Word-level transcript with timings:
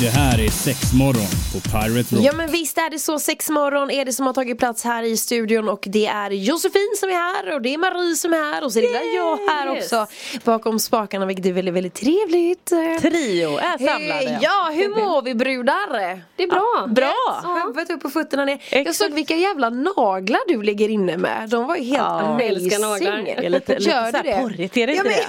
Det 0.00 0.08
här 0.08 0.40
är 0.40 0.48
sex 0.50 0.92
morgon 0.92 1.26
på 1.52 1.60
Pirate 1.60 2.16
Rock. 2.16 2.24
Ja 2.24 2.32
men 2.32 2.50
visst 2.52 2.78
är 2.78 2.90
det 2.90 2.98
så, 2.98 3.18
sex 3.18 3.50
morgon 3.50 3.90
är 3.90 4.04
det 4.04 4.12
som 4.12 4.26
har 4.26 4.32
tagit 4.32 4.58
plats 4.58 4.84
här 4.84 5.02
i 5.02 5.16
studion 5.16 5.68
och 5.68 5.84
det 5.86 6.06
är 6.06 6.30
Josefin 6.30 6.94
som 7.00 7.08
är 7.08 7.14
här 7.14 7.54
och 7.54 7.62
det 7.62 7.74
är 7.74 7.78
Marie 7.78 8.16
som 8.16 8.32
är 8.34 8.38
här 8.54 8.64
och 8.64 8.72
så 8.72 8.78
är 8.78 8.82
det 8.82 9.16
jag 9.16 9.36
här 9.50 9.78
också 9.78 10.06
bakom 10.44 10.78
spakarna 10.78 11.26
vilket 11.26 11.46
är 11.46 11.52
väldigt, 11.52 11.74
väldigt 11.74 11.94
trevligt. 11.94 12.66
Trio 13.00 13.56
är 13.58 13.78
samlade. 13.78 14.38
Ja, 14.42 14.70
hur 14.74 14.88
mår 14.88 15.22
vi 15.22 15.34
brudar? 15.34 16.20
Det 16.36 16.42
är 16.42 16.46
bra. 16.48 16.86
Bra! 16.88 17.42
Huvudet 17.66 17.90
upp 17.90 18.04
och 18.04 18.12
fötterna 18.12 18.44
ner. 18.44 18.58
Jag 18.70 18.80
Exakt. 18.80 18.96
såg 18.98 19.12
vilka 19.12 19.36
jävla 19.36 19.70
naglar 19.70 20.40
du 20.48 20.62
ligger 20.62 20.88
inne 20.88 21.16
med. 21.16 21.48
De 21.50 21.66
var 21.66 21.76
ju 21.76 21.82
helt 21.84 21.98
Ja, 21.98 22.20
amazing. 22.20 22.48
älskar 22.48 22.78
naglar. 22.78 23.16
Det 23.22 23.46
är 23.46 23.50
lite, 23.50 23.78
lite 23.78 23.90
Gör 23.90 24.04
så 24.04 24.10
du 24.10 24.16
här 24.16 24.24
det? 24.24 24.42
porrigt, 24.42 24.76
är 24.76 24.86
det 24.86 24.92
Ja, 24.92 24.98
inte 25.04 25.10
men- 25.10 25.18
det? 25.18 25.28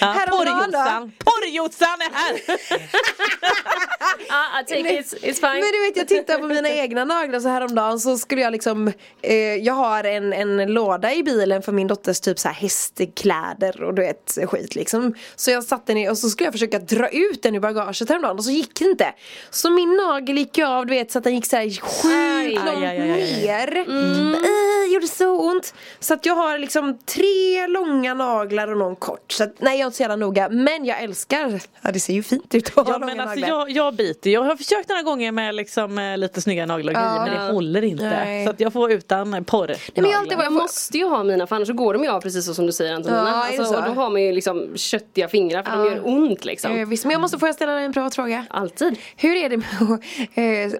Ja? 0.00 0.14
Porrjossan 0.30 1.12
Porrjossan 1.24 2.00
är 2.00 2.12
här! 2.14 2.40
Ah, 4.28 4.60
I 4.60 4.64
take 4.64 4.98
it, 4.98 5.14
it's 5.22 5.40
fine. 5.40 5.60
Men 5.60 5.72
du 5.72 5.86
vet 5.86 5.96
jag 5.96 6.08
tittar 6.08 6.38
på 6.38 6.46
mina 6.46 6.68
egna 6.82 7.04
naglar 7.04 7.40
så 7.40 7.48
häromdagen 7.48 8.00
så 8.00 8.18
skulle 8.18 8.40
jag 8.40 8.52
liksom 8.52 8.92
eh, 9.22 9.34
Jag 9.36 9.74
har 9.74 10.04
en, 10.04 10.32
en 10.32 10.72
låda 10.72 11.14
i 11.14 11.22
bilen 11.22 11.62
för 11.62 11.72
min 11.72 11.86
dotters 11.86 12.20
typ 12.20 12.38
så 12.38 12.48
här 12.48 12.54
hästkläder 12.54 13.82
och 13.82 13.94
du 13.94 14.02
vet 14.02 14.38
skit 14.46 14.74
liksom. 14.74 15.14
Så 15.36 15.50
jag 15.50 15.64
satte 15.64 15.92
den 15.92 16.02
i 16.02 16.08
och 16.08 16.18
så 16.18 16.28
skulle 16.28 16.46
jag 16.46 16.54
försöka 16.54 16.78
dra 16.78 17.08
ut 17.08 17.42
den 17.42 17.54
ur 17.54 17.60
bagaget 17.60 18.08
häromdagen 18.08 18.36
och 18.36 18.44
så 18.44 18.50
gick 18.50 18.78
det 18.78 18.84
inte. 18.84 19.12
Så 19.50 19.70
min 19.70 19.96
nagel 19.96 20.38
gick 20.38 20.58
ju 20.58 20.64
av 20.64 20.86
du 20.86 20.94
vet 20.94 21.12
så 21.12 21.18
att 21.18 21.24
den 21.24 21.34
gick 21.34 21.46
så 21.46 21.56
här 21.56 21.70
sjukt 21.70 22.64
långt 22.64 22.78
aj, 22.78 22.86
aj, 22.86 23.10
aj, 23.10 23.42
ner 23.42 23.76
äh, 23.76 24.55
Gjorde 24.96 25.06
så 25.08 25.40
ont 25.50 25.74
Så 26.00 26.14
att 26.14 26.26
jag 26.26 26.34
har 26.34 26.58
liksom 26.58 26.98
tre 26.98 27.66
långa 27.66 28.14
naglar 28.14 28.68
och 28.68 28.78
någon 28.78 28.96
kort 28.96 29.32
Så 29.32 29.44
att, 29.44 29.54
nej 29.58 29.72
jag 29.72 29.80
är 29.80 29.86
inte 29.86 29.96
så 29.96 30.02
jävla 30.02 30.16
noga 30.16 30.48
Men 30.48 30.84
jag 30.84 31.02
älskar 31.02 31.60
Ja 31.82 31.90
det 31.92 32.00
ser 32.00 32.12
ju 32.12 32.22
fint 32.22 32.54
ut 32.54 32.68
att 32.68 32.74
ha 32.74 32.92
Ja 32.92 32.98
långa 32.98 33.06
men 33.06 33.20
alltså 33.20 33.40
naglar. 33.40 33.58
jag, 33.58 33.70
jag 33.70 33.94
biter 33.94 34.30
Jag 34.30 34.42
har 34.42 34.56
försökt 34.56 34.88
några 34.88 35.02
gånger 35.02 35.32
med 35.32 35.54
liksom 35.54 35.98
eh, 35.98 36.18
lite 36.18 36.40
snygga 36.40 36.66
naglar 36.66 36.92
och 36.92 36.98
grejer, 36.98 37.20
men 37.36 37.48
det 37.48 37.52
håller 37.54 37.84
inte. 37.84 38.04
Nej. 38.04 38.44
Så 38.44 38.50
att 38.50 38.60
jag 38.60 38.72
får 38.72 38.92
utan 38.92 39.44
porr. 39.44 39.66
Nej, 39.66 39.76
men 39.94 40.10
jag 40.10 40.20
alltid 40.20 40.38
Jag 40.38 40.52
måste 40.52 40.98
ju 40.98 41.04
ha 41.04 41.24
mina 41.24 41.46
för 41.46 41.56
annars 41.56 41.68
så 41.68 41.74
går 41.74 41.94
de 41.94 42.02
ju 42.04 42.10
av 42.10 42.20
precis 42.20 42.46
så 42.46 42.54
som 42.54 42.66
du 42.66 42.72
säger 42.72 42.94
Antonina. 42.94 43.28
Ja, 43.28 43.46
alltså, 43.46 43.64
så? 43.64 43.76
och 43.78 43.84
då 43.84 43.90
har 43.90 44.10
man 44.10 44.22
ju 44.22 44.32
liksom 44.32 44.76
köttiga 44.76 45.28
fingrar 45.28 45.62
för 45.62 45.70
de 45.76 45.86
gör 45.86 46.00
ont 46.06 46.44
liksom. 46.44 46.72
Eh, 46.76 46.88
visst, 46.88 47.04
men 47.04 47.12
jag 47.12 47.20
måste 47.20 47.38
få 47.38 47.52
ställa 47.52 47.72
dig 47.72 47.84
en 47.84 47.92
bra 47.92 48.10
fråga. 48.10 48.46
Alltid. 48.50 48.96
Hur 49.16 49.36
är 49.36 49.48
det 49.48 49.56
med 49.56 49.66
att 49.80 50.00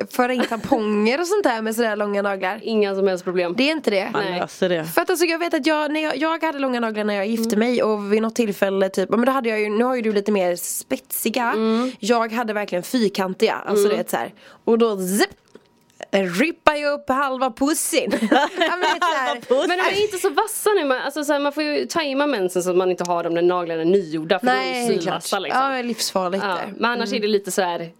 eh, 0.00 0.06
föra 0.11 0.33
in 0.33 0.44
tamponger 0.48 1.20
och 1.20 1.27
sånt 1.27 1.44
där 1.44 1.62
med 1.62 1.77
sådär 1.77 1.97
långa 1.97 2.22
naglar? 2.22 2.61
Inga 2.62 2.94
som 2.94 3.06
helst 3.06 3.25
problem. 3.25 3.55
Det 3.56 3.62
är 3.62 3.72
inte 3.72 3.91
det? 3.91 4.06
Man 4.12 4.25
Nej. 4.25 4.41
löser 4.41 4.69
det. 4.69 4.85
För 4.85 5.03
att 5.03 5.11
alltså 5.11 5.27
jag 5.27 5.39
vet 5.39 5.55
att 5.55 5.67
jag, 5.67 5.93
när 5.93 6.03
jag, 6.03 6.17
jag 6.17 6.43
hade 6.45 6.59
långa 6.59 6.81
naglar 6.81 7.05
när 7.05 7.15
jag 7.15 7.27
gifte 7.27 7.57
mig 7.57 7.83
och 7.83 8.12
vid 8.12 8.23
något 8.23 8.35
tillfälle 8.35 8.89
typ, 8.89 9.11
men 9.11 9.25
då 9.25 9.33
hade 9.33 9.49
jag 9.49 9.61
ju, 9.61 9.69
nu 9.69 9.85
har 9.85 9.95
ju 9.95 10.03
du 10.03 10.12
lite 10.12 10.33
mer 10.33 10.57
spetsiga 10.57 11.55
Jag 11.99 12.33
hade 12.33 12.53
verkligen 12.53 12.83
fyrkantiga, 12.83 13.55
alltså 13.55 13.89
det 13.89 13.97
är 13.97 14.05
så 14.09 14.17
här. 14.17 14.34
Och 14.65 14.79
då 14.79 14.99
zip, 14.99 15.31
rippar 16.11 16.75
jag 16.75 16.93
upp 16.93 17.09
halva 17.09 17.51
pussin 17.51 18.11
ja, 18.31 18.49
men 18.71 18.81
det 18.81 19.05
här, 19.05 19.41
de 19.69 19.97
är 19.97 20.03
inte 20.03 20.19
så 20.19 20.31
vassa 20.31 20.71
nu, 20.71 20.84
man, 20.84 20.99
alltså, 21.01 21.25
så 21.25 21.33
här, 21.33 21.41
man 21.41 21.53
får 21.53 21.62
ju 21.62 21.87
tajma 21.87 22.27
mensen 22.27 22.62
så 22.62 22.71
att 22.71 22.77
man 22.77 22.91
inte 22.91 23.05
har 23.05 23.25
dem 23.25 23.34
när 23.34 23.43
naglarna 23.43 23.81
är 23.81 23.84
nygjorda 23.84 24.39
för 24.39 24.47
Nej, 24.47 24.89
de 24.89 24.95
det 24.95 25.01
sylvassa 25.01 25.39
liksom. 25.39 25.73
Ja, 25.73 25.83
livsfarligt 25.83 26.45
Ja, 26.45 26.51
det. 26.55 26.73
Men 26.77 26.91
annars 26.91 27.12
är 27.12 27.21
det 27.21 27.27
lite 27.27 27.51
så 27.51 27.62
här 27.62 27.91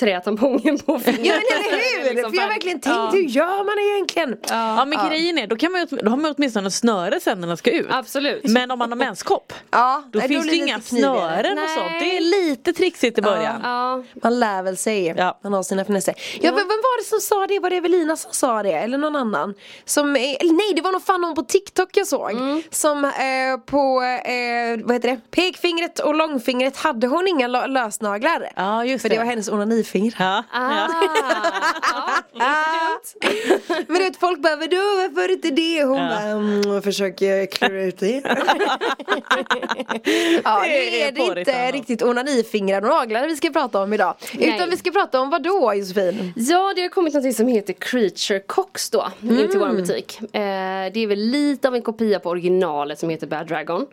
trätampongen 0.00 0.78
på 0.78 0.98
fingret. 0.98 1.26
Ja 1.26 1.34
men 1.34 1.64
eller 1.70 2.04
hur! 2.08 2.14
Liksom 2.14 2.30
För 2.30 2.36
jag 2.36 2.42
har 2.44 2.48
verkligen 2.48 2.80
tänkt, 2.80 3.14
hur 3.14 3.20
gör 3.22 3.64
man 3.64 3.78
egentligen? 3.94 4.36
Ja 4.48 4.84
men 4.84 5.08
grejen 5.08 5.38
är, 5.38 5.46
då, 5.46 5.56
kan 5.56 5.72
man, 5.72 5.86
då 5.90 6.10
har 6.10 6.16
man 6.16 6.34
åtminstone 6.36 6.70
snöre 6.70 7.20
sen 7.20 7.40
när 7.40 7.48
den 7.48 7.56
ska 7.56 7.70
ut. 7.70 7.86
Absolut. 7.90 8.44
Men 8.44 8.70
om 8.70 8.78
man 8.78 8.90
har 8.90 8.96
menskopp, 8.96 9.52
Ja, 9.70 10.02
då 10.12 10.18
nej, 10.18 10.28
finns 10.28 10.42
blir 10.42 10.50
det 10.52 10.56
inga 10.66 10.80
snören 10.80 11.58
och 11.58 11.64
Nej. 11.64 11.76
sånt. 11.76 11.90
Det 12.00 12.16
är 12.16 12.20
lite 12.20 12.72
trixigt 12.72 13.18
i 13.18 13.22
början. 13.22 13.60
Ja. 13.62 14.02
Man 14.22 14.40
lär 14.40 14.62
väl 14.62 14.76
sig. 14.76 15.14
Ja. 15.16 15.38
Man 15.42 15.52
har 15.52 15.62
sina 15.62 15.84
finesser. 15.84 16.14
Ja, 16.40 16.50
vem 16.52 16.54
var 16.68 16.98
det 16.98 17.04
som 17.04 17.20
sa 17.20 17.46
det? 17.46 17.58
Var 17.58 17.70
det 17.70 17.76
Evelina 17.76 18.16
som 18.16 18.32
sa 18.32 18.62
det? 18.62 18.72
Eller 18.72 18.98
någon 18.98 19.16
annan? 19.16 19.54
Som, 19.84 20.16
eller 20.16 20.52
nej 20.52 20.72
det 20.76 20.82
var 20.82 20.92
nog 20.92 21.02
fan 21.02 21.20
någon 21.20 21.34
på 21.34 21.42
TikTok 21.42 21.88
jag 21.92 22.06
såg. 22.06 22.30
Som 22.70 23.04
eh, 23.04 23.10
på, 23.66 24.02
eh, 24.02 24.84
vad 24.84 24.94
heter 24.96 25.08
det? 25.08 25.20
Pekfingret 25.30 25.98
och 25.98 26.14
långfingret 26.14 26.76
hade 26.76 27.06
hon 27.06 27.28
inga 27.28 27.46
lösnaglar. 27.66 28.48
Ja, 28.56 28.84
just 28.84 29.02
För 29.02 29.08
det 29.08 29.14
det. 29.14 29.18
var 29.18 29.24
hennes 29.26 29.48
onanifingrar. 29.94 30.16
Ja, 30.20 30.44
Ah. 30.52 30.88
ja. 31.82 32.22
Ah. 32.38 33.00
Men 33.88 33.96
du 33.98 34.04
vet 34.04 34.16
folk 34.16 34.38
bara, 34.42 34.56
vadå 34.56 34.76
varför 34.76 35.22
är 35.22 35.28
det 35.28 35.32
inte 35.34 35.50
det? 35.50 35.84
Hon 35.84 35.96
Ja. 35.98 36.08
bara, 36.08 36.20
mm, 36.22 36.82
försöker 36.82 37.46
klura 37.46 37.82
ut 37.82 37.98
det. 37.98 38.22
ja, 40.44 40.62
nu 40.62 40.68
Det 40.68 41.02
är 41.02 41.12
det 41.12 41.20
inte 41.38 41.52
ändå. 41.52 41.76
riktigt 41.78 42.02
onanifingrar 42.02 42.82
och 42.82 42.88
naglar 42.88 43.26
vi 43.28 43.36
ska 43.36 43.50
prata 43.50 43.82
om 43.82 43.92
idag. 43.92 44.14
Nej. 44.32 44.48
Utan 44.56 44.70
vi 44.70 44.76
ska 44.76 44.90
prata 44.90 45.20
om 45.20 45.30
vad 45.30 45.42
då 45.42 45.74
Josefin? 45.74 46.32
Ja, 46.36 46.72
det 46.76 46.82
har 46.82 46.88
kommit 46.88 47.14
något 47.14 47.34
som 47.34 47.48
heter 47.48 47.72
Creature 47.72 48.40
Cox 48.40 48.90
då, 48.90 49.06
in 49.22 49.48
till 49.50 49.58
vår 49.60 49.68
butik. 49.72 50.18
Eh, 50.22 50.30
det 50.92 51.00
är 51.00 51.06
väl 51.06 51.18
lite 51.18 51.68
av 51.68 51.74
en 51.74 51.82
kopia 51.82 52.20
på 52.20 52.30
originalet 52.30 52.98
som 52.98 53.08
heter 53.10 53.26
Bad 53.26 53.46
Dragon. 53.46 53.86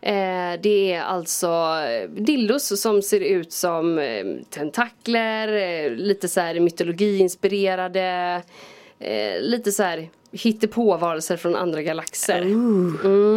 Eh, 0.00 0.14
det 0.62 0.92
är 0.92 1.02
alltså 1.02 1.46
eh, 1.88 2.08
dildos 2.10 2.80
som 2.82 3.02
ser 3.02 3.20
ut 3.20 3.52
som 3.52 3.98
eh, 3.98 4.24
tentakler, 4.50 5.37
Eh, 5.46 5.90
lite 5.90 6.28
så 6.28 6.40
här 6.40 6.60
mytologiinspirerade, 6.60 8.42
eh, 8.98 9.40
lite 9.40 9.72
så 9.72 9.82
här 9.82 10.08
hittepåvarelser 10.32 11.36
från 11.36 11.56
andra 11.56 11.82
galaxer. 11.82 12.38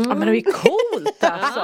ja 0.08 0.14
men 0.16 0.20
det 0.20 0.32
är 0.32 0.34
ju 0.34 0.42
coolt 0.42 1.24
alltså. 1.24 1.60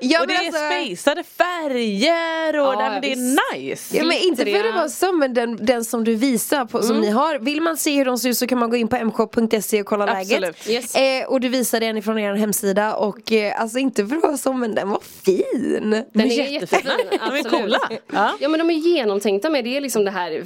Ja, 0.00 0.20
och 0.20 0.26
det 0.26 0.34
men 0.34 0.42
är 0.42 0.46
alltså- 0.46 0.66
spejsade 0.70 1.22
färger 1.24 2.60
och 2.60 2.66
Ja, 2.66 2.78
nej, 2.78 2.90
men 2.90 3.00
det 3.00 3.12
är 3.12 3.54
nice. 3.58 3.96
Ja 3.96 4.04
men 4.04 4.16
inte 4.18 4.44
för 4.46 4.68
att 4.68 4.74
vara 4.74 4.88
så 4.88 5.12
men 5.12 5.34
den, 5.34 5.56
den 5.66 5.84
som 5.84 6.04
du 6.04 6.14
visar 6.14 6.64
på, 6.64 6.82
som 6.82 7.00
ni 7.00 7.10
har 7.10 7.38
Vill 7.38 7.60
man 7.60 7.76
se 7.76 7.96
hur 7.96 8.04
de 8.04 8.18
ser 8.18 8.28
ut 8.28 8.36
så 8.38 8.46
kan 8.46 8.58
man 8.58 8.70
gå 8.70 8.76
in 8.76 8.88
på 8.88 8.96
mshop.se 9.04 9.80
och 9.80 9.86
kolla 9.86 10.04
Absolut. 10.04 10.40
läget 10.40 10.68
Yes. 10.68 10.94
eh, 10.94 11.26
Och 11.28 11.40
du 11.40 11.48
visar 11.48 11.80
den 11.80 11.96
ifrån 11.96 12.18
er 12.18 12.34
hemsida 12.34 12.94
och 12.96 13.32
eh, 13.32 13.60
alltså 13.60 13.78
inte 13.78 14.06
för 14.06 14.16
att 14.16 14.22
vara 14.22 14.36
så 14.36 14.52
men 14.52 14.74
den 14.74 14.88
var 14.90 15.00
fin 15.24 16.04
Den 16.12 16.30
är 16.30 16.52
jättefina. 16.52 16.92
jättefin, 16.98 17.18
De 17.30 17.36
är 17.38 17.42
coola. 17.60 17.78
Ja. 18.12 18.32
Ja 18.40 18.48
men 18.48 18.58
de 18.58 18.70
är 18.70 18.74
genomtänkta 18.74 19.50
med, 19.50 19.64
det 19.64 19.76
är 19.76 19.80
liksom 19.80 20.04
det 20.04 20.10
här 20.10 20.44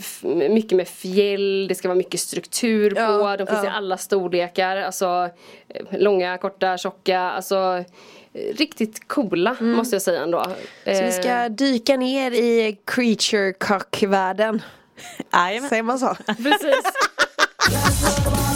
mycket 0.48 0.76
med 0.76 0.88
fjäll, 0.88 1.68
det 1.68 1.74
ska 1.74 1.88
vara 1.88 1.96
mycket 1.98 2.20
struktur 2.20 2.90
på, 2.90 3.00
Ja, 3.00 3.36
de 3.36 3.46
finns 3.46 3.64
i 3.64 3.68
alla 3.68 3.98
storlekar, 4.10 4.76
alltså 4.76 5.30
eh, 5.68 5.86
långa, 5.90 6.38
korta, 6.38 6.78
tjocka, 6.78 7.20
alltså 7.20 7.84
eh, 8.32 8.54
riktigt 8.56 9.08
coola 9.08 9.56
måste 9.60 9.94
jag 9.94 10.02
säga 10.02 10.22
ändå. 10.22 10.44
Mm. 10.84 10.98
Så 10.98 11.04
vi 11.04 11.12
ska 11.22 11.48
dyka 11.48 11.96
ner 11.96 12.30
i 12.30 12.78
creature 12.84 13.52
cock-världen. 13.52 14.62
Säger 15.68 15.82
man 15.82 15.98
så? 15.98 16.16
Precis. 16.26 16.82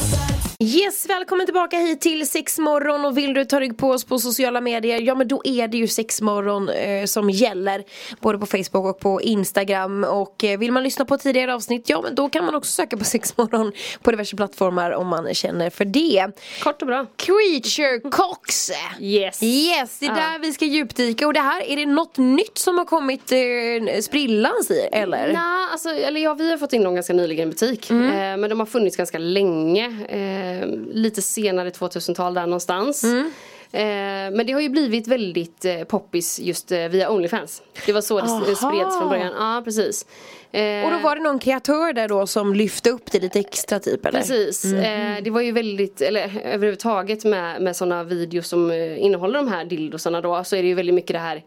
Yes, 0.62 1.06
välkommen 1.08 1.46
tillbaka 1.46 1.76
hit 1.76 2.00
till 2.00 2.28
Sexmorgon 2.28 3.04
och 3.04 3.18
vill 3.18 3.34
du 3.34 3.44
ta 3.44 3.60
rygg 3.60 3.78
på 3.78 3.90
oss 3.90 4.04
på 4.04 4.18
sociala 4.18 4.60
medier 4.60 5.00
ja 5.00 5.14
men 5.14 5.28
då 5.28 5.42
är 5.44 5.68
det 5.68 5.78
ju 5.78 5.88
Sexmorgon 5.88 6.68
eh, 6.68 7.04
som 7.04 7.30
gäller 7.30 7.84
både 8.20 8.38
på 8.38 8.46
Facebook 8.46 8.86
och 8.86 9.00
på 9.00 9.22
Instagram 9.22 10.04
och 10.04 10.44
eh, 10.44 10.58
vill 10.58 10.72
man 10.72 10.82
lyssna 10.82 11.04
på 11.04 11.18
tidigare 11.18 11.54
avsnitt 11.54 11.88
ja 11.88 12.00
men 12.02 12.14
då 12.14 12.28
kan 12.28 12.44
man 12.44 12.54
också 12.54 12.72
söka 12.72 12.96
på 12.96 13.04
Sexmorgon 13.04 13.72
på 14.02 14.10
diverse 14.10 14.36
plattformar 14.36 14.90
om 14.90 15.08
man 15.08 15.34
känner 15.34 15.70
för 15.70 15.84
det. 15.84 16.26
Kort 16.62 16.82
och 16.82 16.88
bra. 16.88 17.06
Creature 17.16 18.10
Cox! 18.10 18.70
Yes. 19.00 19.42
Yes, 19.42 19.98
det 19.98 20.06
är 20.06 20.14
där 20.14 20.38
vi 20.38 20.52
ska 20.52 20.64
djupdyka 20.64 21.26
och 21.26 21.32
det 21.34 21.40
här, 21.40 21.62
är 21.62 21.76
det 21.76 21.86
något 21.86 22.18
nytt 22.18 22.58
som 22.58 22.78
har 22.78 22.84
kommit 22.84 23.32
eh, 23.32 24.00
sprillans 24.00 24.70
i 24.70 24.88
eller? 24.92 25.26
Nej, 25.26 25.68
alltså, 25.72 25.88
eller 25.90 26.20
ja, 26.20 26.34
vi 26.34 26.50
har 26.50 26.58
fått 26.58 26.72
in 26.72 26.82
dem 26.82 26.94
ganska 26.94 27.12
nyligen 27.12 27.48
i 27.48 27.50
butik. 27.50 27.90
Eh, 27.90 27.96
men 28.36 28.50
de 28.50 28.58
har 28.58 28.66
funnits 28.66 28.96
ganska 28.96 29.18
länge. 29.18 30.43
Eh, 30.62 30.66
lite 30.92 31.22
senare 31.22 31.70
2000-tal 31.70 32.34
där 32.34 32.46
någonstans. 32.46 33.04
Eh, 33.04 34.30
men 34.32 34.46
det 34.46 34.52
har 34.52 34.60
ju 34.60 34.68
blivit 34.68 35.06
väldigt 35.08 35.64
eh, 35.64 35.84
poppis 35.84 36.40
just 36.40 36.72
eh, 36.72 36.78
via 36.88 37.10
Onlyfans. 37.10 37.62
Det 37.86 37.92
var 37.92 38.00
så 38.00 38.20
det, 38.20 38.26
det 38.26 38.30
Aha. 38.32 38.54
spreds 38.54 38.98
från 38.98 39.08
början. 39.08 39.32
Ja, 39.38 39.62
precis. 39.64 40.06
Eh, 40.52 40.84
Och 40.84 40.90
då 40.90 40.98
var 40.98 41.16
det 41.16 41.22
någon 41.22 41.38
kreatör 41.38 41.92
där 41.92 42.08
då 42.08 42.26
som 42.26 42.54
lyfte 42.54 42.90
upp 42.90 43.12
det 43.12 43.20
lite 43.20 43.38
extra 43.40 43.78
typ 43.80 44.06
eller? 44.06 44.18
Precis, 44.18 44.64
eh, 44.64 45.16
det 45.22 45.30
var 45.30 45.40
ju 45.40 45.52
väldigt, 45.52 46.00
eller 46.00 46.40
överhuvudtaget 46.44 47.24
med, 47.24 47.62
med 47.62 47.76
sådana 47.76 48.04
videos 48.04 48.48
som 48.48 48.70
eh, 48.70 49.02
innehåller 49.02 49.38
de 49.38 49.48
här 49.48 49.64
dildosarna 49.64 50.20
då 50.20 50.44
så 50.44 50.56
är 50.56 50.62
det 50.62 50.68
ju 50.68 50.74
väldigt 50.74 50.94
mycket 50.94 51.14
det 51.14 51.18
här 51.18 51.42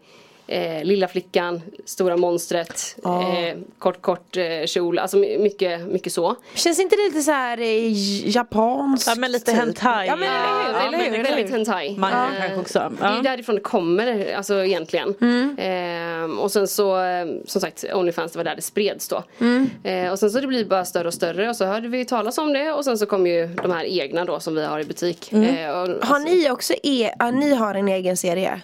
eh, 0.48 0.84
lilla 0.84 1.08
flickan, 1.08 1.62
stora 1.84 2.16
monstret, 2.16 2.96
eh, 3.04 3.56
kort 3.78 4.02
kort 4.02 4.36
eh, 4.36 4.66
kjol, 4.66 4.98
alltså 4.98 5.16
my- 5.16 5.38
mycket, 5.38 5.80
mycket 5.88 6.12
så. 6.12 6.36
Känns 6.54 6.80
inte 6.80 6.96
det 6.96 7.02
lite 7.04 7.22
så 7.22 7.30
här 7.30 7.60
eh, 7.60 7.92
japanskt? 8.28 9.06
Ja 9.08 9.14
men 9.14 9.32
lite 9.32 9.50
typ? 9.52 9.60
hentai. 9.60 10.06
Ja 10.06 10.16
men 10.16 10.28
eller 10.28 10.38
hur, 10.38 10.72
Ja, 10.72 11.06
eller 11.06 11.16
hur, 11.18 11.24
Väldigt 11.24 11.50
hentai. 11.50 11.96
Manga 11.98 12.16
Eh, 12.16 12.40
kanske 12.40 12.60
också. 12.60 12.92
Det 13.00 13.04
är 13.06 13.16
Ja. 13.16 13.22
därifrån 13.22 13.54
det 13.54 13.60
kommer, 13.60 14.34
alltså 14.34 14.64
egentligen. 14.64 15.08
Eh, 15.58 16.38
och 16.40 16.52
sen 16.52 16.68
så, 16.68 17.00
eh, 17.04 17.26
som 17.46 17.60
sagt, 17.60 17.84
Onlyfans, 17.94 18.32
det 18.32 18.38
var 18.38 18.44
där 18.44 18.56
det 18.56 18.62
spreds 18.62 19.08
då. 19.08 19.22
Eh, 19.90 20.10
och 20.12 20.18
sen 20.18 20.30
så 20.30 20.40
det 20.40 20.46
blir 20.46 20.64
bara 20.64 20.84
större 20.84 21.08
och 21.08 21.14
större 21.14 21.48
och 21.48 21.56
så 21.56 21.64
hörde 21.64 21.88
vi 21.88 22.04
talas 22.04 22.38
om 22.38 22.52
det 22.52 22.72
och 22.72 22.84
sen 22.84 22.98
så 22.98 23.06
kom 23.06 23.26
ju 23.26 23.46
de 23.46 23.70
här 23.72 23.84
egna 23.84 24.24
då 24.24 24.40
som 24.40 24.54
vi 24.54 24.64
har 24.64 24.80
i 24.80 24.84
butik. 24.84 25.32
Eh, 25.32 25.70
och, 25.70 25.76
Har 25.76 25.88
alltså- 25.88 26.18
ni 26.18 26.50
också, 26.50 26.74
e- 26.82 27.12
ja, 27.18 27.30
ni 27.30 27.54
har 27.54 27.74
en 27.74 27.88
egen 27.88 28.16
serie? 28.16 28.60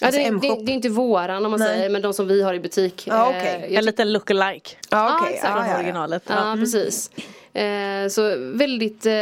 Ja, 0.00 0.06
Alltså 0.06 0.20
det, 0.20 0.26
M-shop? 0.26 0.56
det, 0.56 0.64
det 0.64 0.72
är 0.72 0.74
inte 0.74 0.88
våran 0.88 1.44
om 1.44 1.50
man 1.50 1.60
Nej. 1.60 1.68
säger 1.68 1.90
men 1.90 2.02
de 2.02 2.14
som 2.14 2.26
vi 2.28 2.42
har 2.42 2.54
i 2.54 2.60
butik. 2.60 3.04
Ja, 3.06 3.32
Eh, 3.32 3.54
jag 3.64 3.72
En 3.72 3.84
liten 3.84 4.12
look-alike 4.12 4.70
Ja, 4.90 4.98
Ja, 5.10 5.18
okej. 5.20 5.34
exakt. 5.34 5.52
från 5.52 5.62
ja, 5.62 5.66
ja, 5.68 5.72
ja. 5.74 5.78
originalet. 5.78 6.22
Ja, 6.26 6.56
precis. 6.58 7.10
Eh, 7.54 8.08
så 8.10 8.36
väldigt, 8.38 9.06
eh, 9.06 9.12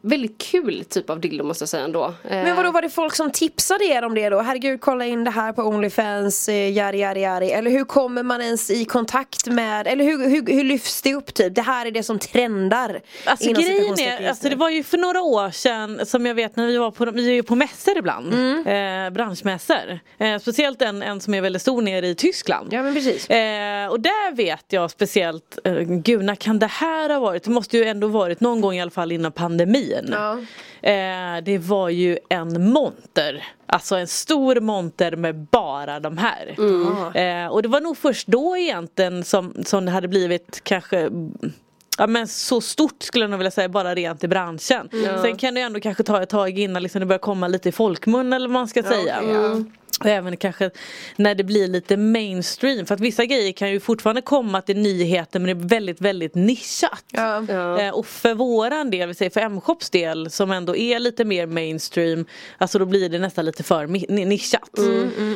väldigt 0.00 0.38
kul 0.38 0.84
typ 0.88 1.10
av 1.10 1.20
dildo 1.20 1.44
måste 1.44 1.62
jag 1.62 1.68
säga 1.68 1.84
ändå. 1.84 2.04
Eh, 2.04 2.30
Men 2.30 2.56
vadå 2.56 2.70
var 2.70 2.82
det 2.82 2.90
folk 2.90 3.14
som 3.14 3.30
tipsade 3.30 3.84
er 3.84 4.04
om 4.04 4.14
det 4.14 4.28
då? 4.28 4.40
Herregud 4.40 4.80
kolla 4.80 5.06
in 5.06 5.24
det 5.24 5.30
här 5.30 5.52
på 5.52 5.62
Onlyfans, 5.62 6.48
eh, 6.48 6.70
jari 6.72 6.98
jari 7.00 7.20
jari. 7.20 7.50
Eller 7.50 7.70
hur 7.70 7.84
kommer 7.84 8.22
man 8.22 8.42
ens 8.42 8.70
i 8.70 8.84
kontakt 8.84 9.46
med, 9.46 9.86
eller 9.86 10.04
hur, 10.04 10.28
hur, 10.28 10.46
hur 10.54 10.64
lyfts 10.64 11.02
det 11.02 11.14
upp 11.14 11.34
typ? 11.34 11.54
Det 11.54 11.62
här 11.62 11.86
är 11.86 11.90
det 11.90 12.02
som 12.02 12.18
trendar. 12.18 13.00
Alltså 13.24 13.48
inom 13.48 13.62
grejen 13.62 14.00
är, 14.00 14.28
alltså 14.28 14.48
det 14.48 14.56
var 14.56 14.70
ju 14.70 14.82
för 14.84 14.98
några 14.98 15.20
år 15.22 15.50
sedan 15.50 16.06
som 16.06 16.26
jag 16.26 16.34
vet 16.34 16.56
när 16.56 16.66
vi 16.66 16.76
var 16.76 16.90
på, 16.90 17.04
vi 17.10 17.28
är 17.28 17.34
ju 17.34 17.42
på 17.42 17.54
mässor 17.54 17.98
ibland, 17.98 18.34
Mm. 18.34 18.66
eh, 19.06 19.10
branschmässor. 19.10 19.98
Eh, 20.18 20.38
speciellt 20.38 20.82
en, 20.82 21.02
en 21.02 21.20
som 21.20 21.34
är 21.34 21.40
väldigt 21.40 21.62
stor 21.62 21.82
nere 21.82 22.06
i 22.06 22.14
Tyskland. 22.14 22.68
Ja 22.72 22.82
men 22.82 22.94
precis. 22.94 23.30
Eh, 23.30 23.86
och 23.88 24.00
där 24.00 24.34
vet 24.36 24.64
jag 24.68 24.90
speciellt, 24.90 25.58
eh, 25.64 25.74
gud 25.80 26.24
när 26.24 26.34
kan 26.34 26.58
det 26.58 26.66
här 26.66 27.08
ha 27.10 27.20
varit? 27.20 27.42
Det 27.44 27.50
måste 27.50 27.69
ju 27.78 27.84
ändå 27.84 28.08
varit 28.08 28.40
någon 28.40 28.60
gång 28.60 28.74
i 28.74 28.80
alla 28.80 28.90
fall 28.90 29.12
innan 29.12 29.32
pandemin. 29.32 30.08
Ja. 30.12 30.38
Eh, 30.90 31.42
det 31.44 31.58
var 31.58 31.88
ju 31.88 32.18
en 32.28 32.70
monter, 32.70 33.44
alltså 33.66 33.96
en 33.96 34.06
stor 34.06 34.60
monter 34.60 35.16
med 35.16 35.34
bara 35.34 36.00
de 36.00 36.18
här. 36.18 36.54
Mm. 36.58 37.46
Eh, 37.46 37.52
och 37.52 37.62
det 37.62 37.68
var 37.68 37.80
nog 37.80 37.96
först 37.96 38.26
då 38.26 38.56
egentligen 38.56 39.24
som, 39.24 39.54
som 39.64 39.84
det 39.84 39.90
hade 39.90 40.08
blivit 40.08 40.60
kanske 40.64 41.10
Ja 41.98 42.06
men 42.06 42.28
så 42.28 42.60
stort 42.60 43.02
skulle 43.02 43.24
jag 43.24 43.30
nog 43.30 43.38
vilja 43.38 43.50
säga 43.50 43.68
bara 43.68 43.94
rent 43.94 44.24
i 44.24 44.28
branschen. 44.28 44.88
Sen 45.22 45.36
kan 45.36 45.54
det 45.54 45.60
ändå 45.60 45.80
kanske 45.80 46.02
ta 46.02 46.22
ett 46.22 46.28
tag 46.28 46.58
innan 46.58 46.82
liksom 46.82 47.00
det 47.00 47.06
börjar 47.06 47.18
komma 47.18 47.48
lite 47.48 47.68
i 47.68 47.72
folkmun 47.72 48.32
eller 48.32 48.48
vad 48.48 48.52
man 48.52 48.68
ska 48.68 48.82
säga. 48.82 49.22
Och 50.00 50.06
även 50.06 50.36
kanske 50.36 50.70
när 51.16 51.34
det 51.34 51.44
blir 51.44 51.68
lite 51.68 51.96
mainstream 51.96 52.86
för 52.86 52.94
att 52.94 53.00
vissa 53.00 53.24
grejer 53.24 53.52
kan 53.52 53.70
ju 53.70 53.80
fortfarande 53.80 54.22
komma 54.22 54.60
till 54.62 54.76
nyheter 54.78 55.40
men 55.40 55.58
det 55.58 55.64
är 55.64 55.68
väldigt 55.68 56.00
väldigt 56.00 56.34
nischat. 56.34 57.04
Ja. 57.12 57.44
Ja. 57.48 57.80
Eh, 57.80 57.90
och 57.94 58.06
för 58.06 58.34
våran 58.34 58.90
del, 58.90 59.14
för 59.14 59.38
M-shops 59.40 59.90
del 59.90 60.30
som 60.30 60.50
ändå 60.50 60.76
är 60.76 60.98
lite 60.98 61.24
mer 61.24 61.46
mainstream 61.46 62.26
Alltså 62.58 62.78
då 62.78 62.84
blir 62.86 63.08
det 63.08 63.18
nästan 63.18 63.44
lite 63.44 63.62
för 63.62 63.86
mi- 63.86 64.06
ni- 64.08 64.24
nischat. 64.24 64.70
Vi 64.76 64.90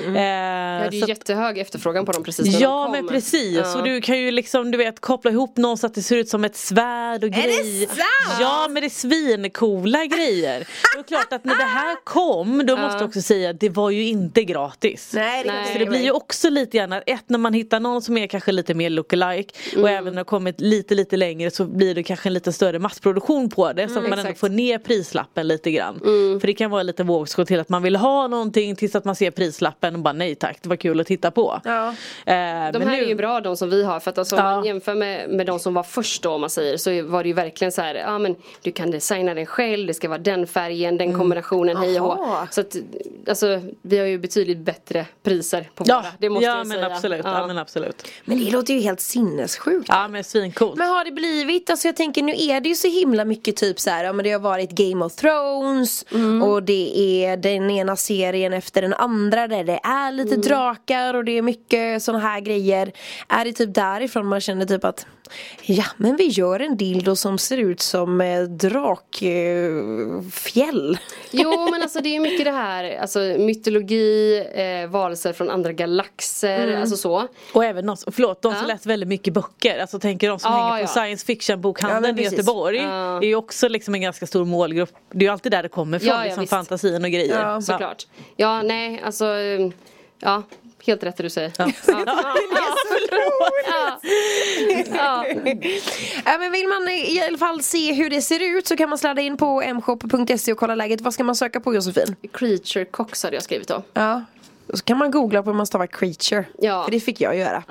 Eh, 0.06 0.82
hade 0.84 0.88
ju 0.92 1.00
så 1.00 1.04
att- 1.04 1.08
jättehög 1.08 1.58
efterfrågan 1.58 2.06
på 2.06 2.12
dem 2.12 2.24
precis 2.24 2.52
när 2.52 2.60
Ja 2.62 2.82
de 2.84 2.92
men 2.92 3.08
precis 3.08 3.56
Ja. 3.56 3.76
och 3.78 3.84
du 3.84 4.00
kan 4.00 4.18
ju 4.18 4.30
liksom 4.30 4.70
du 4.70 4.78
vet 4.78 5.00
koppla 5.00 5.30
ihop 5.30 5.56
någon 5.56 5.78
så 5.78 5.86
att 5.86 5.94
det 5.94 6.02
ser 6.02 6.16
ut 6.16 6.28
som 6.28 6.44
ett 6.44 6.56
svärd 6.56 7.24
och 7.24 7.30
det 7.30 7.42
grejer. 7.42 7.86
sant? 7.86 8.38
Ja 8.40 8.66
men 8.70 8.80
det 8.82 8.86
är 8.86 8.90
svincoola 8.90 10.04
grejer. 10.06 10.58
Det 10.94 10.98
är 10.98 11.02
klart 11.02 11.32
att 11.32 11.44
när 11.44 11.56
det 11.58 11.64
här 11.64 11.96
kom 12.04 12.66
då 12.66 12.76
måste 12.76 12.98
jag 12.98 13.08
också 13.08 13.22
säga 13.22 13.50
att 13.50 13.60
det 13.60 13.68
var 13.68 13.90
ju 13.90 14.04
inte 14.04 14.42
gratis. 14.54 15.10
Nej 15.14 15.44
det, 15.44 15.52
Nej. 15.52 15.72
Så 15.72 15.78
det 15.78 15.86
blir 15.86 16.02
ju 16.02 16.10
också 16.10 16.50
lite 16.50 16.76
grann 16.78 16.92
att 16.92 17.02
ett 17.06 17.24
när 17.26 17.38
man 17.38 17.52
hittar 17.52 17.80
någon 17.80 18.02
som 18.02 18.18
är 18.18 18.26
kanske 18.26 18.52
lite 18.52 18.74
mer 18.74 18.90
lookalike 18.90 19.54
och 19.82 19.90
även 19.90 20.04
när 20.04 20.10
det 20.12 20.18
har 20.18 20.24
kommit 20.24 20.60
lite 20.60 20.94
lite 20.94 21.16
längre 21.16 21.50
så 21.50 21.64
blir 21.64 21.94
det 21.94 22.02
kanske 22.02 22.28
en 22.28 22.32
lite 22.32 22.52
större 22.52 22.78
massproduktion 22.78 23.50
på 23.50 23.72
det 23.72 23.88
så 23.88 23.98
att 23.98 24.02
man 24.08 24.12
ändå 24.18 24.22
exakt. 24.22 24.40
får 24.40 24.48
ner 24.48 24.78
prislappen 24.78 25.48
lite 25.48 25.70
grann. 25.70 25.98
För 26.40 26.46
det 26.46 26.52
kan 26.54 26.70
vara 26.70 26.82
lite 26.82 27.02
vågskål 27.02 27.46
till 27.46 27.60
att 27.60 27.68
man 27.68 27.82
vill 27.82 27.96
ha 27.96 28.28
någonting 28.28 28.76
tills 28.76 28.94
att 28.94 29.04
man 29.04 29.16
ser 29.16 29.30
prislappen 29.30 29.94
och 29.94 30.00
bara 30.00 30.12
nej 30.12 30.34
tack 30.34 30.58
det 30.62 30.68
var 30.68 30.76
kul 30.76 31.00
att 31.00 31.06
titta 31.06 31.30
på. 31.30 31.60
Ja. 31.64 31.88
Eh, 31.88 31.94
De 32.26 32.34
men 32.78 32.82
här 32.82 32.96
nu- 32.96 33.02
är 33.04 33.08
ju 33.08 33.14
bra 33.14 33.40
de 33.40 33.56
som 33.56 33.70
vi 33.70 33.84
har 33.84 34.00
för 34.00 34.10
att 34.10 34.18
alltså, 34.18 34.36
om 34.36 34.42
Ja. 34.44 34.56
man 34.56 34.64
jämför 34.64 34.94
med, 34.94 35.30
med 35.30 35.46
de 35.46 35.58
som 35.58 35.74
var 35.74 35.82
först 35.82 36.22
då 36.22 36.30
om 36.30 36.40
man 36.40 36.50
säger 36.50 36.76
så 36.76 37.02
var 37.02 37.22
det 37.22 37.28
ju 37.28 37.32
verkligen 37.34 37.72
så 37.72 37.82
här, 37.82 37.94
ja 37.94 38.18
men 38.18 38.36
du 38.62 38.72
kan 38.72 38.90
designa 38.90 39.34
den 39.34 39.46
själv, 39.46 39.86
det 39.86 39.94
ska 39.94 40.08
vara 40.08 40.18
den 40.18 40.46
färgen, 40.46 40.98
den 40.98 41.18
kombinationen, 41.18 41.76
hej 41.76 42.00
och 42.00 42.06
hå. 42.16 42.46
Så 42.50 42.60
att 42.60 42.76
alltså 43.28 43.60
vi 43.82 43.98
har 43.98 44.06
ju 44.06 44.18
betydligt 44.18 44.43
bättre 44.58 45.06
priser 45.22 45.70
på 45.74 45.84
Ja, 45.86 45.96
våra, 46.00 46.06
det 46.18 46.30
måste 46.30 46.44
ja 46.46 46.56
jag 46.58 46.66
men 46.66 46.76
säga. 46.76 46.86
absolut. 46.94 47.20
Ja. 47.24 47.46
men 47.46 47.58
absolut. 47.58 48.08
Men 48.24 48.44
det 48.44 48.50
låter 48.50 48.74
ju 48.74 48.80
helt 48.80 49.00
sinnessjukt. 49.00 49.88
Ja 49.88 50.08
men 50.08 50.24
svincoolt. 50.24 50.76
Men 50.78 50.88
har 50.88 51.04
det 51.04 51.10
blivit, 51.12 51.70
alltså 51.70 51.88
jag 51.88 51.96
tänker 51.96 52.22
nu 52.22 52.32
är 52.32 52.60
det 52.60 52.68
ju 52.68 52.74
så 52.74 52.88
himla 52.88 53.24
mycket 53.24 53.56
typ 53.56 53.80
så 53.80 53.90
här, 53.90 54.04
ja 54.04 54.12
men 54.12 54.24
det 54.24 54.30
har 54.32 54.40
varit 54.40 54.70
Game 54.70 55.04
of 55.04 55.14
Thrones 55.14 56.04
och 56.44 56.62
det 56.62 56.98
är 57.24 57.36
den 57.36 57.70
ena 57.70 57.96
serien 57.96 58.52
efter 58.52 58.82
den 58.82 58.94
andra 58.94 59.48
där 59.48 59.64
det 59.64 59.80
är 59.84 60.12
lite 60.12 60.36
drakar 60.36 61.14
och 61.14 61.24
det 61.24 61.38
är 61.38 61.42
mycket 61.42 62.02
sådana 62.02 62.24
här 62.24 62.40
grejer. 62.40 62.92
Är 63.28 63.44
det 63.44 63.52
typ 63.52 63.74
därifrån 63.74 64.26
man 64.26 64.40
känner 64.40 64.66
typ 64.66 64.84
att 64.84 65.06
ja 65.62 65.84
men 65.96 66.16
vi 66.16 66.24
gör 66.26 66.60
en 66.60 66.76
dildo 66.76 67.16
som 67.16 67.38
ser 67.38 67.56
ut 67.56 67.80
som 67.80 68.20
eh, 68.20 68.42
drakfjäll. 68.42 70.18
Jo 71.30 71.70
men 71.70 71.82
alltså 71.82 72.00
det 72.00 72.16
är 72.16 72.20
mycket 72.20 72.44
det 72.44 72.50
här, 72.50 72.98
alltså 73.00 73.18
mytologi, 73.18 74.38
eh, 74.54 74.90
varelser 74.90 75.32
från 75.32 75.50
andra 75.50 75.72
galaxer, 75.72 76.76
alltså 76.80 76.96
så. 76.96 77.28
Och 77.52 77.64
även 77.64 77.86
de, 77.86 77.96
förlåt, 78.12 78.42
de 78.42 78.52
som 78.52 78.60
Ja. 78.62 78.68
läser 78.74 78.88
väldigt 78.88 79.08
mycket 79.08 79.34
böcker, 79.34 79.78
alltså 79.78 79.98
tänker 79.98 80.28
de 80.28 80.38
som 80.38 80.52
Ja, 80.52 80.58
hänger 80.58 80.76
på 80.76 80.82
ja. 80.82 80.86
science 81.02 81.26
fiction 81.26 81.60
Ja, 81.90 82.00
i. 82.22 82.24
Göteborg. 82.24 82.76
Ja. 82.78 83.16
är 83.16 83.22
ju 83.28 83.34
också 83.34 83.68
liksom 83.68 83.94
en 83.94 84.00
ganska 84.00 84.26
stor 84.26 84.44
målgrupp. 84.44 84.90
Det 85.12 85.18
är 85.18 85.22
ju 85.22 85.28
alltid 85.32 85.52
där 85.52 85.62
det 85.62 85.68
kommer 85.68 85.96
ifrån, 85.96 86.08
Ja, 86.08 86.18
ja, 86.18 86.24
liksom 86.24 86.40
visst. 86.40 86.50
fantasin 86.50 87.04
och 87.04 87.10
grejer. 87.10 87.40
Ja, 87.40 87.60
Såklart. 87.60 88.06
Ja 88.36 88.62
nej 88.62 89.00
alltså, 89.04 89.26
ja 90.20 90.42
helt 90.86 91.02
rätt 91.02 91.16
det 91.16 91.22
du 91.22 91.30
säger. 91.30 91.52
Ja. 91.58 91.70
Ja. 91.86 92.04
Ja. 94.94 95.26
Ja, 96.24 96.38
men 96.38 96.52
vill 96.52 96.68
man 96.68 96.88
i 96.88 97.22
alla 97.28 97.38
fall 97.38 97.62
se 97.62 97.92
hur 97.92 98.10
det 98.10 98.22
ser 98.22 98.42
ut 98.58 98.66
så 98.66 98.76
kan 98.76 98.88
man 98.88 98.98
sladda 98.98 99.22
in 99.22 99.36
på 99.36 99.62
mshop.se 99.74 100.52
och 100.52 100.58
kolla 100.58 100.74
läget. 100.74 101.00
Vad 101.00 101.14
ska 101.14 101.24
man 101.24 101.36
söka 101.36 101.60
på 101.60 101.74
Josefin? 101.74 102.16
Creature 102.32 102.84
Cox 102.84 103.22
hade 103.22 103.36
jag 103.36 103.42
skrivit 103.42 103.68
då. 103.68 103.82
Ja. 103.92 104.24
Och 104.72 104.78
så 104.78 104.84
kan 104.84 104.98
man 104.98 105.10
googla 105.10 105.42
på 105.42 105.50
hur 105.50 105.56
man 105.56 105.66
stavar 105.66 105.86
creature. 105.86 106.44
Ja. 106.58 106.84
För 106.84 106.90
det 106.90 107.00
fick 107.00 107.20
jag 107.20 107.36
göra. 107.36 107.62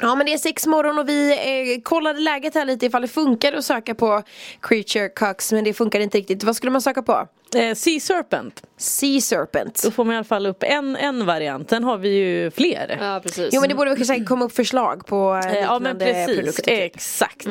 Ja 0.00 0.14
men 0.14 0.26
det 0.26 0.32
är 0.32 0.38
sex 0.38 0.66
morgon 0.66 0.98
och 0.98 1.08
vi 1.08 1.30
eh, 1.32 1.82
kollade 1.82 2.20
läget 2.20 2.54
här 2.54 2.64
lite 2.64 2.86
ifall 2.86 3.02
det 3.02 3.08
funkar 3.08 3.52
att 3.52 3.64
söka 3.64 3.94
på 3.94 4.22
Creature 4.60 5.08
Cox 5.08 5.52
men 5.52 5.64
det 5.64 5.72
funkar 5.74 6.00
inte 6.00 6.18
riktigt. 6.18 6.44
Vad 6.44 6.56
skulle 6.56 6.72
man 6.72 6.82
söka 6.82 7.02
på? 7.02 7.28
Eh, 7.56 7.74
sea 7.74 8.00
Serpent, 8.00 8.62
Sea 8.82 9.20
Serpent. 9.20 9.82
då 9.84 9.90
får 9.90 10.04
man 10.04 10.14
i 10.14 10.16
alla 10.16 10.24
fall 10.24 10.46
upp 10.46 10.62
en, 10.62 10.96
en 10.96 11.26
variant. 11.26 11.70
Sen 11.70 11.84
har 11.84 11.98
vi 11.98 12.08
ju 12.08 12.50
fler. 12.50 12.98
Ja 13.00 13.20
precis. 13.22 13.48
Jo 13.52 13.60
men 13.60 13.68
det 13.68 13.74
borde 13.74 13.90
väl 13.90 13.98
kanske 13.98 14.24
komma 14.24 14.44
upp 14.44 14.52
förslag 14.56 15.06
på 15.06 15.40
eh, 15.44 15.52
Eh, 15.52 15.58
ja 15.60 15.78
men 15.78 15.92
liknande 15.98 16.04
precis, 16.24 16.36
produkter. 16.36 16.62
typ. 16.62 16.94
exakt. 16.96 17.46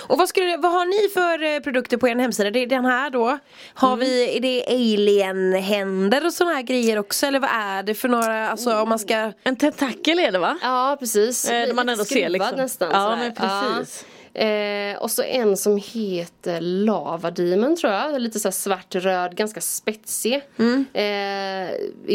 Och 0.00 0.18
vad, 0.18 0.28
skulle, 0.28 0.56
vad 0.56 0.72
har 0.72 0.84
ni 0.84 1.08
för 1.14 1.54
eh, 1.54 1.60
produkter 1.60 1.96
på 1.96 2.08
er 2.08 2.16
hemsida? 2.16 2.50
Det 2.50 2.58
är 2.62 2.66
den 2.66 2.84
här 2.84 3.10
då. 3.10 3.38
Har 3.74 3.96
vi, 3.96 4.36
är 4.36 4.40
det 4.40 4.64
alien-händer 4.68 6.26
och 6.26 6.32
sådana 6.32 6.54
här 6.56 6.62
grejer 6.62 6.98
också? 6.98 7.26
Eller 7.26 7.40
vad 7.40 7.50
är 7.50 7.82
det 7.82 7.94
för 7.94 8.08
några, 8.08 8.48
alltså 8.48 8.74
om 8.80 8.88
man 8.88 8.98
ska 8.98 9.32
En 9.42 9.56
tentakel 9.56 10.18
är 10.18 10.32
det 10.32 10.38
va? 10.38 10.58
Ja 10.62 10.96
precis. 11.00 11.50
Eh, 11.50 11.74
man 11.74 11.88
ändå 11.88 12.04
ser 12.04 12.28
liksom. 12.28 12.56
nästan. 12.56 12.88
Ja, 12.92 12.98
sådär. 13.04 13.16
men 13.16 13.34
precis. 13.34 14.04
Ja. 14.08 14.11
Eh, 14.34 14.96
och 15.02 15.10
så 15.10 15.22
en 15.22 15.56
som 15.56 15.76
heter 15.76 16.60
Lava 16.60 17.30
Demon 17.30 17.76
tror 17.76 17.92
jag. 17.92 18.20
Lite 18.20 18.40
så 18.40 18.52
svartröd, 18.52 19.36
ganska 19.36 19.60
spetsig. 19.60 20.40
Mm. 20.58 20.84
Eh, 20.92 21.02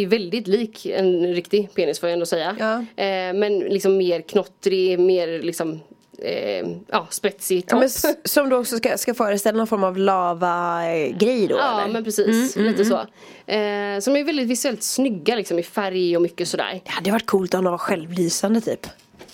är 0.01 0.07
väldigt 0.07 0.47
lik 0.47 0.85
en 0.85 1.33
riktig 1.33 1.73
penis 1.73 1.99
får 1.99 2.09
jag 2.09 2.13
ändå 2.13 2.25
säga. 2.25 2.55
Ja. 2.59 3.03
Eh, 3.03 3.33
men 3.33 3.59
liksom 3.59 3.97
mer 3.97 4.21
knottrig, 4.21 4.99
mer 4.99 5.41
liksom 5.41 5.79
eh, 6.21 6.67
ja, 6.87 7.07
spetsig 7.09 7.57
Ja, 7.57 7.69
topp. 7.69 7.79
men, 7.79 7.85
s- 7.87 8.05
som 8.23 8.49
då 8.49 8.57
också 8.57 8.77
ska, 8.77 8.97
ska 8.97 9.13
föreställa 9.13 9.57
någon 9.57 9.67
form 9.67 9.83
av 9.83 9.97
lava-grej 9.97 11.47
då 11.47 11.55
Ja 11.57 11.81
eller? 11.81 11.93
men 11.93 12.03
precis, 12.03 12.55
Mm, 12.57 12.67
lite 12.71 12.85
så. 12.85 12.95
Eh, 13.51 13.99
som 13.99 14.15
är 14.15 14.23
väldigt 14.23 14.47
visuellt 14.47 14.83
snygga 14.83 15.35
liksom 15.35 15.59
i 15.59 15.63
färg 15.63 16.15
och 16.15 16.21
mycket 16.21 16.47
sådär. 16.47 16.81
Det 16.85 16.91
hade 16.91 17.11
varit 17.11 17.25
coolt 17.25 17.53
om 17.53 17.63
de 17.63 17.71
var 17.71 17.77
självlysande 17.77 18.61
typ. 18.61 18.87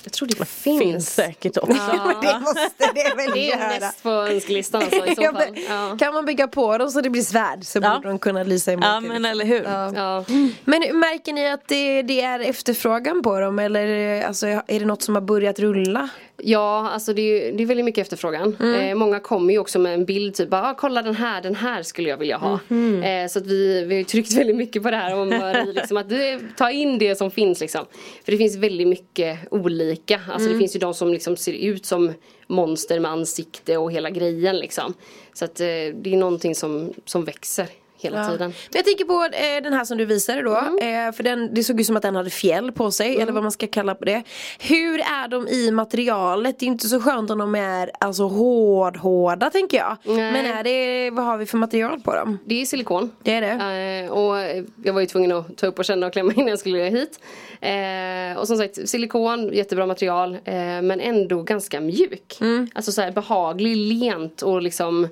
Jag 0.06 0.13
tror 0.13 0.28
det 0.28 0.46
finns. 0.46 0.80
Finns 0.82 1.13
säkert 1.16 1.58
också. 1.58 1.74
det 2.22 2.40
måste 2.40 2.70
det 2.96 3.13
väl 3.18 3.32
Det 3.34 3.52
är 3.52 3.58
göra. 3.58 3.68
näst 3.80 4.04
på 4.04 4.10
önskelistan 4.10 4.82
alltså 4.84 5.06
i 5.08 5.16
så 5.16 5.22
Ja, 5.24 5.32
fall. 5.34 5.44
men 5.54 5.63
Ja. 5.70 5.98
Kan 6.00 6.13
man 6.13 6.25
bygga 6.25 6.48
på 6.48 6.78
dem 6.78 6.90
så 6.90 7.02
det 7.02 7.10
blir 7.10 7.22
svärd 7.22 7.63
så 7.63 7.80
Ja. 7.82 7.96
borde 7.96 8.08
de 8.08 8.20
kunna 8.20 8.44
lysa 8.44 8.72
i 8.72 8.74
Ja 8.74 8.80
mörkret. 8.80 9.12
men 9.12 9.25
eller 9.25 9.46
hur. 9.46 9.63
Ja. 9.63 10.25
Men 10.66 11.00
märker 11.00 11.34
ni 11.34 11.50
att 11.52 11.68
det, 11.68 12.02
det 12.02 12.22
är 12.22 12.40
efterfrågan 12.40 13.22
på 13.22 13.40
dem 13.40 13.60
eller 13.60 14.22
alltså, 14.24 14.48
är 14.48 14.80
det 14.80 14.86
något 14.86 15.02
som 15.02 15.16
har 15.16 15.22
börjat 15.22 15.60
rulla? 15.60 16.10
Ja, 16.38 16.90
alltså 16.90 17.13
det 17.13 17.22
är, 17.22 17.46
ju- 17.46 17.58
det 17.58 17.63
är 17.63 17.68
väldigt 17.68 17.86
mycket 17.86 18.02
efterfrågan. 18.02 18.58
Eh, 18.90 18.96
många 18.96 19.20
kommer 19.20 19.54
ju 19.54 19.60
också 19.60 19.80
med 19.80 19.94
en 19.94 20.06
bild 20.06 20.34
typ, 20.36 20.48
ah, 20.52 20.74
kolla 20.78 21.02
den 21.02 21.16
här, 21.16 21.42
den 21.42 21.56
här 21.56 21.84
skulle 21.84 22.10
jag 22.10 22.18
vilja 22.18 22.38
ha. 22.38 22.60
Eh, 23.04 23.28
så 23.28 23.40
att 23.40 23.48
vi, 23.48 23.86
vi 23.86 23.98
har 23.98 24.04
tryckt 24.04 24.34
väldigt 24.34 24.56
mycket 24.56 24.84
på 24.84 24.92
det 24.92 24.98
här 24.98 25.16
om 25.16 25.30
Marie, 25.30 25.74
liksom, 25.74 25.98
att 25.98 26.10
det, 26.10 26.40
ta 26.58 26.72
in 26.72 26.98
det 26.98 27.16
som 27.16 27.32
finns 27.32 27.60
liksom. 27.62 27.86
För 28.25 28.32
det 28.32 28.38
finns 28.38 28.56
väldigt 28.56 28.88
mycket 28.88 29.40
olika. 29.52 30.22
Alltså 30.32 30.50
det 30.50 30.58
finns 30.60 30.75
ju 30.75 30.80
de 30.80 30.94
som 30.94 31.13
liksom 31.13 31.36
ser 31.38 31.54
ut 31.54 31.86
som 31.86 32.13
monster 32.48 33.00
med 33.00 33.12
ansikte 33.12 33.78
och 33.78 33.92
hela 33.92 34.10
grejen 34.10 34.58
liksom. 34.58 34.94
Så 35.34 35.46
att 35.46 35.60
eh, 35.60 35.66
det 35.66 36.06
är 36.13 36.18
någonting 36.18 36.56
som, 36.56 36.94
som 37.06 37.25
växer 37.25 37.68
hela 38.04 38.30
tiden. 38.30 38.50
Men 38.50 38.74
jag 38.74 38.86
tänker 38.86 39.06
på 39.06 39.36
eh, 39.36 39.64
den 39.64 39.74
här 39.74 39.86
som 39.86 39.98
du 39.98 40.06
visade 40.06 40.42
då. 40.42 40.56
Mm. 40.56 41.08
Eh, 41.08 41.16
för 41.16 41.24
den, 41.24 41.54
det 41.54 41.64
såg 41.64 41.80
ut 41.80 41.86
som 41.88 41.96
att 41.96 42.02
den 42.02 42.16
hade 42.16 42.30
fjäll 42.30 42.72
på 42.72 42.92
sig. 42.92 43.22
Eller 43.22 43.32
vad 43.32 43.44
man 43.44 43.52
ska 43.52 43.68
kalla 43.68 43.96
på 43.96 44.06
det. 44.06 44.24
Hur 44.60 45.00
är 45.00 45.28
de 45.28 45.48
i 45.48 45.72
materialet? 45.72 46.60
Det 46.60 46.66
är 46.66 46.68
inte 46.68 46.88
så 46.88 47.02
skönt 47.02 47.32
om 47.32 47.38
de 47.38 47.56
är 47.56 47.92
alltså 48.00 48.24
hård, 48.24 48.98
hårda 48.98 49.50
tänker 49.50 49.78
jag. 49.78 49.98
Nej. 50.04 50.32
Men 50.32 50.46
är 50.46 50.64
det, 50.64 51.10
vad 51.10 51.26
har 51.26 51.38
vi 51.38 51.46
för 51.46 51.58
material 51.58 52.00
på 52.00 52.16
dem? 52.16 52.40
Det 52.46 52.62
är 52.62 52.66
silikon. 52.66 53.12
Det 53.24 53.34
är 53.34 53.42
det? 53.42 54.06
Eh, 54.06 54.12
och 54.12 54.36
jag 54.84 54.94
var 54.94 55.02
ju 55.02 55.08
tvungen 55.08 55.32
att 55.32 55.58
ta 55.58 55.68
upp 55.68 55.80
och 55.80 55.86
känna 55.86 56.08
och 56.08 56.14
klämma 56.14 56.34
innan 56.34 56.48
jag 56.48 56.60
skulle 56.60 56.78
hit. 56.78 57.20
Eh, 57.62 58.40
och 58.40 58.48
som 58.48 58.58
sagt 58.58 58.90
silikon, 58.90 59.54
jättebra 59.54 59.86
material 59.86 60.34
eh, 60.34 60.54
men 60.82 61.00
ändå 61.00 61.44
ganska 61.44 61.82
mjuk. 61.82 62.38
Mm. 62.42 62.70
Alltså 62.76 62.92
så 62.92 63.02
här 63.02 63.12
behaglig, 63.12 63.76
lent 63.76 64.42
och 64.42 64.62
liksom 64.62 65.08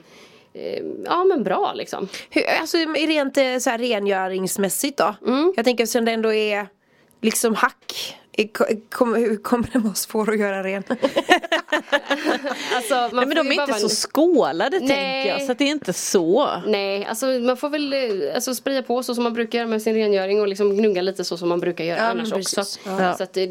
Ja 1.06 1.24
men 1.24 1.44
bra 1.44 1.74
liksom. 1.74 2.08
Hur, 2.30 2.44
alltså 2.60 2.78
rent 3.08 3.38
eh, 3.38 3.58
så 3.58 3.70
här 3.70 3.78
rengöringsmässigt 3.78 4.98
då? 4.98 5.16
Mm. 5.28 5.54
Jag 5.56 5.66
tänker 5.66 5.84
eftersom 5.84 6.06
det 6.06 6.12
ändå 6.12 6.34
är 6.34 6.68
liksom 7.22 7.56
hack. 7.56 8.18
Ko- 8.54 8.66
Kommer, 8.90 9.20
hur 9.20 9.38
kommer 9.38 9.70
det 9.74 9.80
vara 9.80 9.94
svår 9.94 10.32
att 10.32 10.40
göra 10.40 10.64
ren? 10.64 10.84
Alltså, 12.76 12.94
man 12.94 13.10
Nej 13.14 13.26
men 13.26 13.36
de 13.36 13.48
är 13.48 13.62
inte 13.68 13.74
så 13.80 13.90
skålade 13.90 14.80
Nej. 14.80 14.88
tänker 14.90 15.30
jag 15.30 15.42
så 15.42 15.52
att 15.52 15.58
det 15.58 15.64
är 15.64 15.72
inte 15.72 15.94
så. 15.94 16.50
Nej, 16.68 17.06
alltså 17.06 17.26
man 17.26 17.58
får 17.58 17.70
väl 17.70 17.94
eh, 17.94 18.36
alltså, 18.36 18.56
spraya 18.56 18.84
på 18.84 19.04
så 19.04 19.16
som 19.16 19.24
man 19.24 19.34
brukar 19.34 19.58
göra 19.60 19.68
med 19.70 19.82
sin 19.82 19.94
rengöring 19.96 20.42
och 20.42 20.48
liksom 20.48 20.78
gnugga 20.78 21.02
lite 21.02 21.24
så 21.24 21.38
som 21.38 21.50
man 21.50 21.60
brukar 21.60 21.84
göra 21.84 21.98
Ja, 21.98 22.04
annars 22.04 22.34
också. 22.34 22.64
Ja. 22.86 23.14
Så 23.18 23.24
att 23.24 23.34
det, 23.34 23.46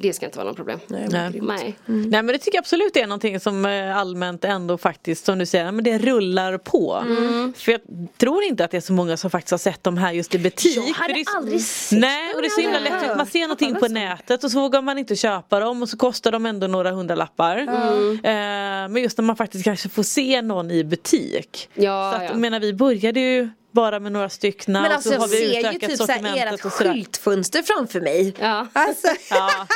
det, 0.00 0.12
ska 0.12 0.26
inte 0.26 0.38
vara 0.38 0.48
något 0.48 0.56
problem. 0.56 0.78
Nej, 0.86 1.06
Nej. 1.10 1.40
men 1.40 1.56
grymt. 1.58 1.76
Nej. 1.86 2.22
Men 2.22 2.26
det 2.26 2.38
tycker 2.38 2.56
jag 2.56 2.62
absolut 2.62 2.96
är 2.96 3.06
någonting 3.06 3.40
som 3.40 3.64
eh, 3.66 3.96
allmänt 3.96 4.44
ändå 4.44 4.78
faktiskt 4.78 5.24
som 5.24 5.38
du 5.38 5.46
säger, 5.46 5.72
men 5.72 5.84
det 5.84 5.98
rullar 5.98 6.58
på. 6.58 7.02
Mm. 7.06 7.52
För 7.56 7.72
jag 7.72 7.80
tror 8.16 8.42
inte 8.42 8.64
att 8.64 8.70
det 8.70 8.76
är 8.76 8.80
så 8.80 8.92
många 8.92 9.16
som 9.16 9.30
faktiskt 9.30 9.50
har 9.50 9.58
sett 9.58 9.84
de 9.84 9.96
här 9.98 10.12
just 10.12 10.34
i 10.34 10.38
butik. 10.38 10.76
Jag 10.76 10.82
hade 10.94 11.14
är 11.20 11.24
så- 11.24 11.36
aldrig 11.36 11.60
sett 11.60 11.98
Nej 11.98 12.34
och 12.34 12.40
det 12.42 12.46
är 12.46 12.50
så 12.50 12.60
himla 12.60 12.78
lätt, 12.78 13.16
man 13.16 13.26
ser 13.26 13.40
någonting 13.40 13.74
på 13.74 13.88
nätet 13.88 14.03
och 14.44 14.50
så 14.50 14.60
vågar 14.60 14.82
man 14.82 14.98
inte 14.98 15.16
köpa 15.16 15.60
dem 15.60 15.82
och 15.82 15.88
så 15.88 15.96
kostar 15.96 16.32
de 16.32 16.46
ändå 16.46 16.66
några 16.66 16.90
hundralappar. 16.90 17.56
Mm. 17.56 18.12
Eh, 18.12 18.92
men 18.92 18.96
just 18.96 19.18
när 19.18 19.24
man 19.24 19.36
faktiskt 19.36 19.64
kanske 19.64 19.88
får 19.88 20.02
se 20.02 20.42
någon 20.42 20.70
i 20.70 20.84
butik. 20.84 21.68
Ja, 21.74 22.12
så 22.16 22.22
att, 22.22 22.30
ja. 22.30 22.36
menar 22.36 22.60
vi 22.60 22.72
började 22.72 23.20
ju 23.20 23.50
bara 23.74 24.00
med 24.00 24.12
några 24.12 24.28
styckna 24.28 24.80
Men 24.80 24.90
och 24.90 24.94
alltså 24.94 25.08
så 25.08 25.14
jag 25.14 25.20
har 25.20 25.28
vi 25.28 25.36
ser 25.36 25.72
ju 25.72 25.78
typ 25.78 25.96
såhär 25.96 26.54
ert 26.54 26.64
och 26.64 26.72
skyltfönster 26.72 27.62
framför 27.62 28.00
mig. 28.00 28.34
Ja. 28.40 28.66
Alltså. 28.72 29.08
Ja, 29.30 29.66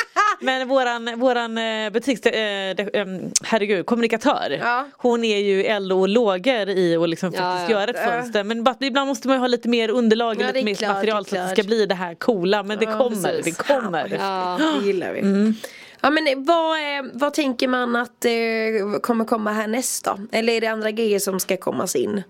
men 0.41 0.69
våran, 0.69 1.19
våran 1.21 1.59
eh, 1.59 1.91
butiks, 1.91 2.27
em, 2.27 3.31
herregud, 3.43 3.87
kommunikatör. 3.87 4.59
Ja. 4.61 4.89
Hon 4.97 5.25
är 5.25 5.39
ju 5.39 5.65
eld 5.65 5.93
och 5.93 6.09
lågor 6.09 6.69
i 6.69 6.97
att 6.97 7.09
liksom 7.09 7.33
Ja, 7.35 7.41
faktiskt 7.41 7.71
ja. 7.71 7.81
göra 7.81 7.91
ett 7.91 8.05
fönster. 8.05 8.45
Men 8.45 8.65
bara, 8.65 8.77
ibland 8.81 9.09
måste 9.09 9.29
man 9.29 9.37
ju 9.37 9.41
ha 9.41 9.47
lite 9.47 9.69
mer 9.69 9.89
underlag, 9.91 10.39
lite 10.39 10.63
mer 10.63 10.75
klart, 10.75 10.95
material 10.95 11.27
så 11.27 11.37
att 11.37 11.49
det 11.49 11.57
ska 11.57 11.69
bli 11.69 11.87
det 11.87 11.95
här 11.95 12.15
coola. 12.15 12.63
Men 12.63 12.79
det 12.79 12.87
kommer, 12.87 13.37
precis. 13.37 13.57
det 13.57 13.65
kommer. 13.65 14.17
Ja. 14.21 14.59
Det 14.59 14.87
gillar 14.87 15.13
vi. 15.13 15.21
Mm. 15.21 15.55
Ja 16.01 16.11
men 16.11 16.45
vad, 16.45 16.79
eh, 16.79 17.05
vad 17.13 17.35
tänker 17.35 17.69
man 17.69 17.97
att 17.97 18.25
eh, 18.25 19.01
kommer 19.03 19.25
komma 19.25 19.53
härnäst 19.53 20.05
då? 20.05 20.19
Eller 20.33 20.53
är 20.53 20.61
det 20.61 20.67
andra 20.67 20.91
grejer 20.91 21.19
som 21.19 21.41
ska 21.41 21.57
kommas 21.57 21.97
in? 21.97 22.23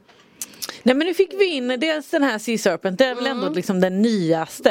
Nej 0.83 0.95
men 0.95 1.07
nu 1.07 1.15
fick 1.15 1.35
vi 1.39 1.45
in 1.45 1.69
dels 1.81 2.11
den 2.11 2.23
här 2.23 2.39
Sea 2.39 2.59
Serpent, 2.59 2.99
det 2.99 3.05
är 3.05 3.15
väl 3.15 3.27
Mm. 3.27 3.39
ändå 3.39 3.53
liksom 3.53 3.81
den 3.81 4.03
nyaste. 4.03 4.71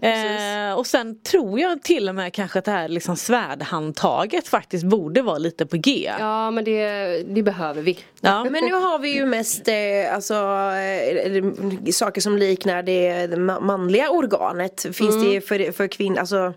eh, 0.00 0.78
och 0.78 0.86
sen 0.86 1.22
tror 1.22 1.60
jag 1.60 1.82
till 1.82 2.08
och 2.08 2.14
med 2.14 2.32
kanske 2.32 2.58
att 2.58 2.64
det 2.64 2.70
här 2.70 2.88
liksom 2.88 3.16
svärdhandtaget 3.16 4.48
faktiskt 4.48 4.84
borde 4.84 5.22
vara 5.22 5.38
lite 5.38 5.66
på 5.66 5.76
G. 5.76 6.10
Ja 6.18 6.50
men 6.50 6.64
det, 6.64 6.88
det 7.34 7.42
behöver 7.42 7.82
vi. 7.82 7.98
Ja. 8.20 8.44
Men 8.44 8.64
nu 8.64 8.72
har 8.72 8.98
vi 8.98 9.14
ju 9.14 9.26
mest 9.26 9.68
eh, 9.68 10.14
alltså, 10.14 10.34
eh, 10.34 11.90
saker 11.92 12.20
som 12.20 12.36
liknar 12.38 12.82
det, 12.82 13.26
det 13.26 13.36
ma- 13.36 13.60
manliga 13.60 14.10
organet. 14.10 14.86
Finns 14.92 15.14
Mm. 15.16 15.30
det 15.30 15.40
för, 15.40 15.72
för 15.72 15.86
kvinnor, 15.86 16.18
alltså 16.18 16.52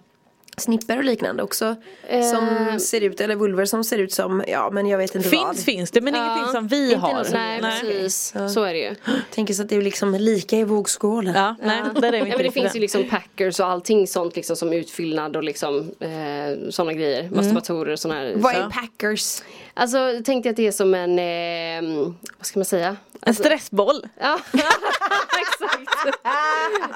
snipper 0.58 0.98
och 0.98 1.04
liknande 1.04 1.44
också? 1.44 1.76
Eh. 2.08 2.30
Som 2.32 2.80
ser 2.80 3.02
ut, 3.02 3.22
eller 3.22 3.36
vulver 3.36 3.66
som 3.66 3.84
ser 3.84 3.98
ut 3.98 4.12
som, 4.14 4.44
ja 4.48 4.70
men 4.72 4.88
jag 4.88 4.98
vet 4.98 5.16
inte 5.16 5.30
vad. 5.30 5.40
Finns 5.48 5.66
finns 5.66 5.92
det 5.92 6.02
men 6.02 6.16
ingenting 6.16 6.52
som 6.54 6.68
vi 6.68 6.86
Inte 6.94 6.98
har. 7.00 7.14
något 7.14 7.28
som- 7.28 7.34
Nej, 7.38 7.62
precis, 7.62 8.34
så 8.54 8.64
är 8.64 8.74
det 8.74 8.80
ju. 8.80 8.96
Tänker 9.32 9.54
så 9.54 9.62
att 9.62 9.70
det 9.70 9.76
är 9.76 9.82
liksom 9.82 10.16
lika 10.16 10.58
i 10.58 10.64
vågskålen. 10.64 11.34
Ja, 11.36 11.56
nej, 11.64 11.82
där 11.96 12.08
är 12.08 12.12
vi 12.12 12.18
Ja, 12.18 12.26
inte 12.26 12.38
men 12.38 12.46
det 12.46 12.52
finns 12.52 12.76
ju 12.76 12.80
liksom 12.80 13.10
packers 13.10 13.60
och 13.60 13.68
allting 13.68 14.08
sånt 14.08 14.36
liksom 14.36 14.56
som 14.56 14.74
utfyllnad 14.74 15.36
och 15.36 15.44
liksom 15.44 15.92
eh, 16.00 16.70
sådana 16.70 16.94
grejer. 16.94 17.30
Masturbatorer 17.32 17.92
och 17.94 18.00
sådana 18.00 18.20
här. 18.20 18.34
Vad 18.36 18.54
så. 18.56 18.60
är 18.62 18.70
packers? 18.70 19.42
Alltså 19.74 19.98
jag 19.98 20.26
tänkte 20.26 20.50
att 20.50 20.56
det 20.56 20.68
är 20.68 20.72
som 20.72 20.94
en, 20.94 21.20
eh, 21.20 22.08
vad 22.38 22.46
ska 22.46 22.60
man 22.60 22.66
säga? 22.66 22.96
En 23.22 23.36
stressboll. 23.36 24.08
Ja. 24.20 24.40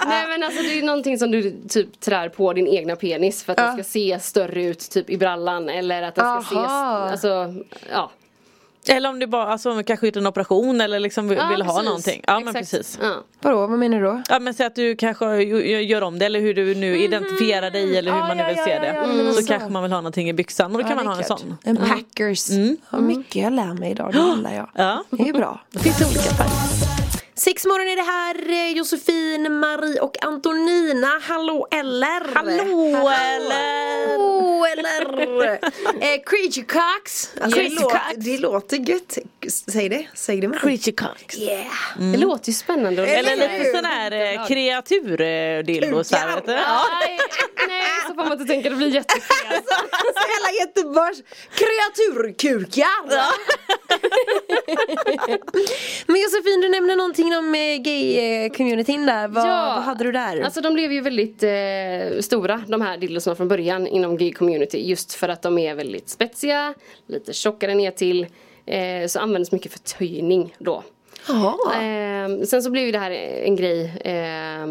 Nej 0.07 0.27
men 0.27 0.43
alltså 0.43 0.61
det 0.63 0.79
är 0.79 0.83
någonting 0.83 1.17
som 1.17 1.31
du 1.31 1.55
typ 1.69 1.99
trär 1.99 2.29
på 2.29 2.53
din 2.53 2.67
egna 2.67 2.95
penis 2.95 3.43
för 3.43 3.51
att 3.51 3.57
den 3.57 3.73
ska 3.73 3.83
se 3.83 4.19
större 4.19 4.63
ut 4.63 4.79
typ 4.91 5.09
i 5.09 5.17
brallan 5.17 5.69
eller 5.69 6.01
att 6.03 6.15
den 6.15 6.41
ska 6.43 6.55
Aha. 6.59 7.05
se, 7.07 7.11
alltså 7.11 7.53
ja. 7.91 8.11
Eller 8.89 9.09
om 9.09 9.19
du 9.19 9.27
bara 9.27 9.47
alltså, 9.51 9.83
kanske 9.83 10.05
gjort 10.05 10.15
en 10.15 10.27
operation 10.27 10.81
eller 10.81 10.99
liksom 10.99 11.27
vill 11.27 11.37
ja 11.37 11.47
vill 11.47 11.61
ha 11.61 11.81
någonting. 11.81 12.21
Ja 12.27 12.39
men 12.39 12.47
Exakt. 12.55 12.71
precis. 12.71 12.99
Ja. 13.01 13.13
Vadå, 13.41 13.67
vad 13.67 13.79
menar 13.79 13.97
du 13.99 14.03
då? 14.03 14.21
Ja 14.29 14.39
men 14.39 14.53
säg 14.53 14.65
att 14.65 14.75
du 14.75 14.95
kanske 14.95 15.35
ju- 15.43 15.81
gör 15.83 16.01
om 16.01 16.19
det 16.19 16.25
eller 16.25 16.39
hur 16.39 16.53
du 16.53 16.75
nu 16.75 16.97
identifierar 16.97 17.71
dig 17.71 17.97
eller 17.97 18.11
hur 18.11 18.19
Ja, 18.19 18.27
man 18.27 18.37
nu 18.37 18.43
ja, 18.43 18.47
vill 18.49 18.57
ja, 18.57 18.65
se 18.65 18.71
ja, 18.71 18.79
det. 18.81 19.07
menar 19.17 19.31
så 19.31 19.41
så. 19.41 19.47
kanske 19.47 19.69
man 19.69 19.83
vill 19.83 19.91
ha 19.91 19.99
någonting 20.01 20.29
i 20.29 20.33
byxan 20.33 20.75
och 20.75 20.81
då 20.81 20.87
kan 20.87 20.97
man 20.97 21.07
ha 21.07 21.17
en 21.17 21.23
sån. 21.23 21.57
En 21.63 21.77
packers. 21.77 22.49
Ja, 22.91 22.99
mycket 22.99 23.35
jag 23.43 23.53
lär 23.53 23.73
mig 23.73 23.91
idag, 23.91 24.13
det 24.13 24.19
gillar 24.35 24.53
jag. 24.55 24.69
Ja. 24.75 25.03
Det 25.09 25.29
är 25.29 25.33
bra. 25.33 25.59
Det 25.71 25.79
finns 25.79 26.01
olika 26.01 26.19
färger. 26.35 26.86
Sex 27.37 27.65
morgon 27.65 27.87
är 27.87 27.95
det 27.95 28.01
här, 28.01 28.49
eh, 28.49 28.77
Josefin, 28.77 29.59
Marie 29.59 29.99
och 29.99 30.25
Antonina. 30.25 31.07
Hallå 31.21 31.67
eller? 31.71 32.33
Hallå 32.35 33.09
eller? 33.09 34.11
Hallå 34.11 34.65
eller? 34.65 35.53
eh, 36.03 36.21
creature 36.25 36.65
cocks. 36.65 37.31
Alltså, 37.41 37.59
det, 37.59 37.69
låter, 37.69 37.89
cocks. 37.89 38.15
det 38.17 38.37
låter 38.37 38.77
gött. 38.77 39.17
Säg 39.71 39.89
det, 39.89 40.07
säg 40.13 40.41
det 40.41 40.47
med. 40.47 40.59
Creature 40.61 40.91
cocks. 40.91 41.37
Yeah. 41.37 41.65
Det 41.97 42.17
låter 42.17 42.47
ju 42.47 42.53
spännande. 42.53 43.07
Eller. 43.07 43.31
Eller 43.31 43.57
lite 43.59 43.71
sån 43.71 43.85
här 43.85 44.11
eh, 44.11 44.47
kreaturdildos 44.47 46.11
här 46.11 46.35
vet 46.35 46.45
du. 46.45 46.51
Ja. 46.51 46.83
Nej, 47.01 47.19
nej 47.67 47.81
så 48.07 48.13
får 48.13 48.23
man 48.23 48.31
inte 48.31 48.45
tänka, 48.45 48.69
det 48.69 48.75
blir 48.75 48.89
jättefel. 48.89 49.57
Så 50.17 50.23
jävla 50.33 50.59
Göteborgs 50.59 51.23
kreaturkukar. 51.53 53.23
Men 56.07 56.21
Josefin, 56.21 56.61
du 56.61 56.69
nämnde 56.69 56.95
någonting 56.95 57.35
om 57.37 57.55
eh, 57.55 57.59
gay-communityn 57.81 59.05
där. 59.05 59.27
Vad, 59.27 59.47
Ja. 59.47 59.73
vad 59.75 59.83
hade 59.83 60.03
du 60.03 60.11
där? 60.11 60.41
Alltså 60.41 60.61
de 60.61 60.73
blev 60.73 60.91
ju 60.91 61.01
väldigt 61.01 61.43
eh, 61.43 62.19
stora 62.21 62.63
de 62.67 62.81
här 62.81 62.97
dildosarna 62.97 63.35
från 63.35 63.47
början 63.47 63.87
inom 63.87 64.17
gay 64.17 64.31
community 64.33 64.77
just 64.89 65.13
för 65.13 65.29
att 65.29 65.41
de 65.41 65.57
är 65.57 65.75
väldigt 65.75 66.09
spetsiga, 66.09 66.73
lite 67.07 67.33
tjockare 67.33 67.75
ner 67.75 67.91
till 67.91 68.27
eh, 68.65 69.07
så 69.07 69.19
används 69.19 69.51
mycket 69.51 69.71
för 69.71 69.79
töjning 69.79 70.55
då. 70.59 70.83
Eh, 71.73 72.45
sen 72.45 72.63
så 72.63 72.69
blev 72.69 72.85
ju 72.85 72.91
det 72.91 72.99
här 72.99 73.11
en 73.11 73.55
grej 73.55 73.81
eh, 74.03 74.67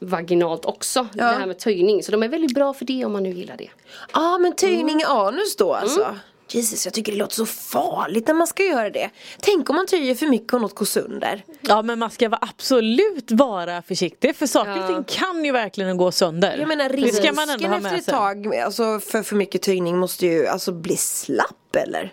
vaginalt 0.00 0.64
också, 0.64 1.06
Ja. 1.14 1.24
det 1.24 1.38
här 1.38 1.46
med 1.46 1.58
töjning. 1.58 2.02
Så 2.02 2.12
de 2.12 2.22
är 2.22 2.28
väldigt 2.28 2.54
bra 2.54 2.74
för 2.74 2.84
det 2.84 3.04
om 3.04 3.12
man 3.12 3.22
nu 3.22 3.30
gillar 3.30 3.56
det. 3.56 3.68
Ja 4.12 4.38
men 4.38 4.52
töjning 4.56 5.00
i 5.00 5.04
anus 5.04 5.56
då 5.56 5.74
alltså. 5.74 6.02
Mm. 6.04 6.16
Jesus 6.54 6.84
jag 6.84 6.94
tycker 6.94 7.12
det 7.12 7.18
låter 7.18 7.34
så 7.34 7.46
farligt 7.46 8.26
när 8.26 8.34
man 8.34 8.46
ska 8.46 8.62
göra 8.64 8.90
det. 8.90 9.10
Tänk 9.40 9.70
om 9.70 9.76
man 9.76 9.86
töjer 9.86 10.14
för 10.14 10.26
mycket 10.26 10.52
och 10.52 10.60
något 10.60 10.74
går 10.74 10.86
sönder. 10.86 11.44
ja 11.60 11.82
men 11.82 11.98
man 11.98 12.10
ska 12.10 12.28
vara 12.28 12.40
absolut 12.50 13.30
vara 13.30 13.82
försiktig 13.82 14.36
för 14.36 14.46
saker 14.46 14.70
och 14.72 14.78
Ja. 14.78 14.86
ting 14.86 15.04
kan 15.04 15.44
ju 15.44 15.52
verkligen 15.52 15.96
gå 15.96 16.12
sönder. 16.12 16.56
Jag 16.58 16.68
menar 16.68 16.88
det 16.88 17.12
ska 17.14 17.32
man 17.32 17.50
ändå 17.50 17.52
risken 17.54 17.70
ha 17.72 17.78
efter 17.78 17.98
ett 17.98 18.06
tag 18.06 18.56
alltså, 18.56 19.00
för 19.00 19.22
för 19.22 19.36
mycket 19.36 19.62
töjning 19.62 19.98
måste 19.98 20.26
ju 20.26 20.46
alltså 20.46 20.72
bli 20.72 20.96
slapp 20.96 21.76
eller? 21.76 22.12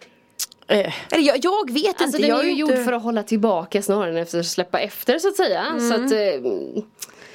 Eh, 0.68 0.94
Eller 1.12 1.24
jag, 1.28 1.38
jag 1.46 1.72
vet 1.74 1.88
Alltså 1.88 2.06
inte. 2.06 2.18
den 2.18 2.28
jag 2.30 2.40
är 2.40 2.44
ju 2.44 2.50
inte... 2.50 2.60
gjord 2.76 2.86
för 2.86 2.94
att 2.94 3.04
hålla 3.04 3.24
tillbaka 3.24 3.82
snarare 3.82 4.10
än 4.10 4.18
efter 4.18 4.40
att 4.40 4.46
släppa 4.46 4.80
efter 4.80 5.20
så 5.20 5.28
att 5.28 5.36
säga. 5.36 5.66
Så 5.80 5.94
att, 5.94 6.12
eh, 6.12 6.84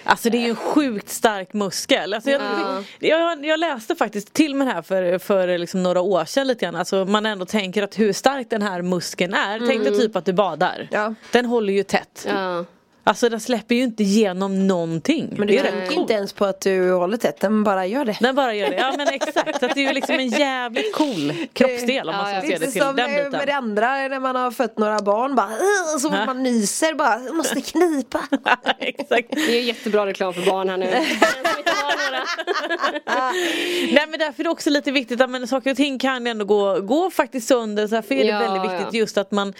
Alltså 0.04 0.30
det 0.30 0.38
är 0.38 0.42
ju 0.42 0.48
en 0.48 0.56
sjukt 0.56 1.08
stark 1.08 1.52
muskel. 1.52 2.14
Alltså 2.14 2.30
jag, 2.30 2.40
jag, 2.98 3.46
jag 3.46 3.60
läste 3.60 3.96
faktiskt 3.96 4.32
till 4.32 4.58
det 4.58 4.64
här 4.64 4.82
för, 4.82 5.18
för 5.18 5.58
liksom 5.58 5.82
några 5.82 6.00
år 6.00 6.24
sedan 6.24 6.46
lite 6.46 6.64
grann. 6.64 6.76
Alltså 6.76 7.04
man 7.04 7.26
ändå 7.26 7.46
tänker 7.46 7.82
att 7.82 7.98
hur 7.98 8.12
stark 8.12 8.50
den 8.50 8.62
här 8.62 8.82
muskeln 8.82 9.34
är. 9.34 9.66
Tänk 9.66 9.84
dig 9.84 9.98
typ 9.98 10.16
att 10.16 10.24
du 10.24 10.32
badar. 10.32 10.88
Ja. 10.90 11.14
Den 11.32 11.46
håller 11.46 11.72
ju 11.72 11.82
tätt. 11.82 12.26
ja. 12.28 12.64
Alltså 13.10 13.28
den 13.28 13.40
släpper 13.40 13.74
ju 13.74 13.82
inte 13.82 14.02
igenom 14.02 14.66
någonting. 14.66 15.34
Men 15.38 15.46
det 15.46 15.62
du 15.62 15.70
tänker 15.70 15.94
inte 16.00 16.12
ens 16.12 16.32
på 16.32 16.44
att 16.44 16.60
du 16.60 16.92
håller 16.92 17.16
tätt, 17.16 17.40
den 17.40 17.64
bara 17.64 17.86
gör 17.86 18.04
det. 18.04 18.16
Den 18.20 18.34
bara 18.34 18.54
gör 18.54 18.70
det. 18.70 18.76
Ja 18.76 18.94
men 18.96 19.08
exakt. 19.08 19.60
Så 19.60 19.66
att 19.66 19.74
det 19.74 19.80
är 19.84 19.88
ju 19.88 19.92
liksom 19.92 20.14
en 20.14 20.28
jävligt 20.46 20.94
cool 20.94 21.32
kroppsdel 21.52 22.08
om 22.08 22.14
man 22.16 22.24
ska 22.26 22.34
Ja, 22.34 22.40
se 22.40 22.46
det 22.46 22.58
Lite 22.58 22.72
till 22.72 22.82
som 22.82 22.96
den 22.96 23.10
eh, 23.10 23.16
med 23.16 23.24
det 23.32 23.38
biten. 23.38 23.56
andra 23.56 24.08
när 24.08 24.20
man 24.20 24.36
har 24.36 24.50
fött 24.50 24.78
några 24.78 24.98
barn 24.98 25.34
bara 25.34 25.50
så 25.98 26.08
fort 26.08 26.18
Ja. 26.18 26.26
man 26.26 26.42
nyser 26.42 26.94
bara 26.94 27.18
måste 27.32 27.60
knipa. 27.60 28.20
exakt. 28.78 29.28
Det 29.30 29.58
är 29.58 29.62
jättebra 29.62 30.06
reklam 30.06 30.34
för 30.34 30.46
barn 30.50 30.68
här 30.68 30.76
nu. 30.76 30.86
Som. 30.86 31.00
Nej 33.92 34.06
men 34.08 34.18
därför 34.18 34.42
är 34.42 34.44
det 34.44 34.50
också 34.50 34.70
lite 34.70 34.90
viktigt 34.90 35.20
att 35.20 35.30
men, 35.30 35.48
saker 35.48 35.70
och 35.70 35.76
ting 35.76 35.98
kan 35.98 36.26
ändå 36.26 36.44
gå, 36.44 36.80
gå 36.80 37.10
faktiskt 37.10 37.48
sönder. 37.48 37.86
Så 37.86 37.94
därför 37.94 38.14
är 38.14 38.24
det 38.24 38.30
Ja, 38.30 38.38
väldigt 38.38 38.72
viktigt 38.72 38.88
ja. 38.94 38.98
just 38.98 39.18
att 39.18 39.30
man 39.30 39.54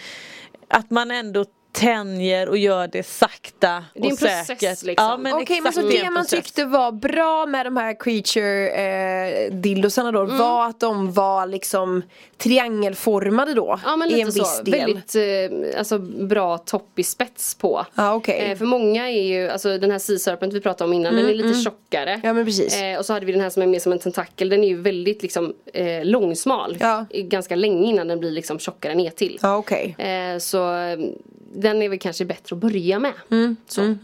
Att 0.67 0.89
man 0.89 1.11
ändå 1.11 1.45
tänjer 1.71 2.49
och 2.49 2.57
gör 2.57 2.87
det 2.87 3.03
sakta 3.05 3.83
Det 3.93 3.99
är 3.99 4.05
en 4.05 4.11
och 4.13 4.19
process, 4.19 4.47
säkert. 4.47 4.83
liksom. 4.83 5.05
Ja, 5.07 5.17
men 5.17 5.33
Okej 5.33 5.61
men 5.61 5.67
exakt, 5.69 5.75
så 5.87 5.91
det 5.91 6.03
man 6.03 6.13
process. 6.23 6.29
tyckte 6.45 6.65
var 6.65 6.91
bra 6.91 7.45
med 7.45 7.65
de 7.65 7.77
här 7.77 7.95
creature 7.99 8.69
eh, 8.69 9.51
dildosarna 9.53 10.09
Mm. 10.09 10.27
då 10.29 10.35
var 10.43 10.65
att 10.69 10.79
de 10.79 11.11
var 11.11 11.45
liksom 11.47 12.01
triangelformade 12.37 13.53
då 13.53 13.79
Ja 13.85 13.95
men 13.95 14.07
i 14.07 14.11
lite 14.11 14.21
en 14.21 14.25
viss 14.27 14.57
så. 14.57 14.63
del. 14.63 14.79
Väldigt 14.79 15.15
eh, 15.73 15.79
alltså, 15.79 15.97
bra 15.99 16.57
toppig 16.57 17.05
spets 17.05 17.55
på. 17.55 17.85
Ja, 17.95 18.13
okej. 18.13 18.39
eh, 18.51 18.57
för 18.57 18.65
många 18.65 19.09
är 19.09 19.21
ju, 19.23 19.49
alltså 19.49 19.77
den 19.77 19.91
här 19.91 19.99
Sea 19.99 20.17
Serpent 20.19 20.53
vi 20.53 20.61
pratade 20.61 20.87
om 20.87 20.93
innan, 20.93 21.15
den 21.15 21.25
är 21.29 21.33
lite 21.33 21.59
tjockare. 21.61 22.09
Mm, 22.13 22.21
Ja, 22.27 22.33
men 22.33 22.45
precis. 22.45 22.81
Eh, 22.81 22.97
och 22.99 23.05
så 23.05 23.13
hade 23.13 23.25
vi 23.25 23.31
den 23.31 23.41
här 23.41 23.49
som 23.49 23.61
är 23.61 23.67
mer 23.67 23.79
som 23.79 23.91
en 23.91 23.99
tentakel, 23.99 24.49
den 24.49 24.63
är 24.63 24.67
ju 24.67 24.81
väldigt 24.81 25.21
liksom 25.21 25.53
eh, 25.73 26.05
långsmal. 26.05 26.77
Ja. 26.79 27.05
I 27.09 27.21
Ganska 27.21 27.55
länge 27.55 27.87
innan 27.89 28.07
den 28.07 28.19
blir 28.19 28.31
liksom 28.31 28.59
tjockare 28.59 28.95
ner 28.95 29.09
till. 29.09 29.39
Ja 29.41 29.57
okej. 29.57 29.95
Eh, 29.99 30.37
så 30.37 30.73
eh, 30.75 30.97
den 31.61 31.81
är 31.81 31.89
väl 31.89 31.99
kanske 31.99 32.25
bättre 32.25 32.55
att 32.55 32.61
börja 32.61 32.99
med. 32.99 33.13
Mm, 33.31 33.55
Så. 33.67 33.95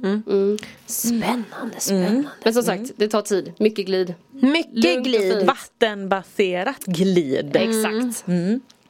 Spännande, 0.86 1.80
spännande. 1.80 2.24
Men 2.44 2.54
som 2.54 2.64
sagt, 2.64 2.92
det 2.96 3.08
tar 3.08 3.22
tid. 3.22 3.54
Mycket 3.60 3.86
glid. 3.86 4.14
Mycket 4.32 4.84
Lugnt 4.84 5.06
glid. 5.06 5.46
Vattenbaserat 5.46 6.86
glid. 6.86 7.56
Exakt. 7.56 8.26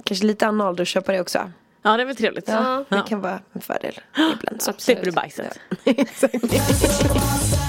Kanske 0.04 0.26
lite 0.26 0.48
analduschar 0.48 1.02
på 1.02 1.12
det 1.12 1.22
också. 1.22 1.52
Ja 1.82 1.98
det 1.98 2.04
är 2.04 2.06
väl 2.08 2.16
trevligt. 2.16 2.48
Ja. 2.48 2.86
Det 2.90 3.04
kan 3.08 3.22
vara 3.22 3.40
en 3.54 3.62
fördel 3.62 4.00
ibland. 4.40 4.62
Slipper 4.78 5.06
du 5.06 5.12
bajset. 5.12 5.60
Ja 5.84 5.94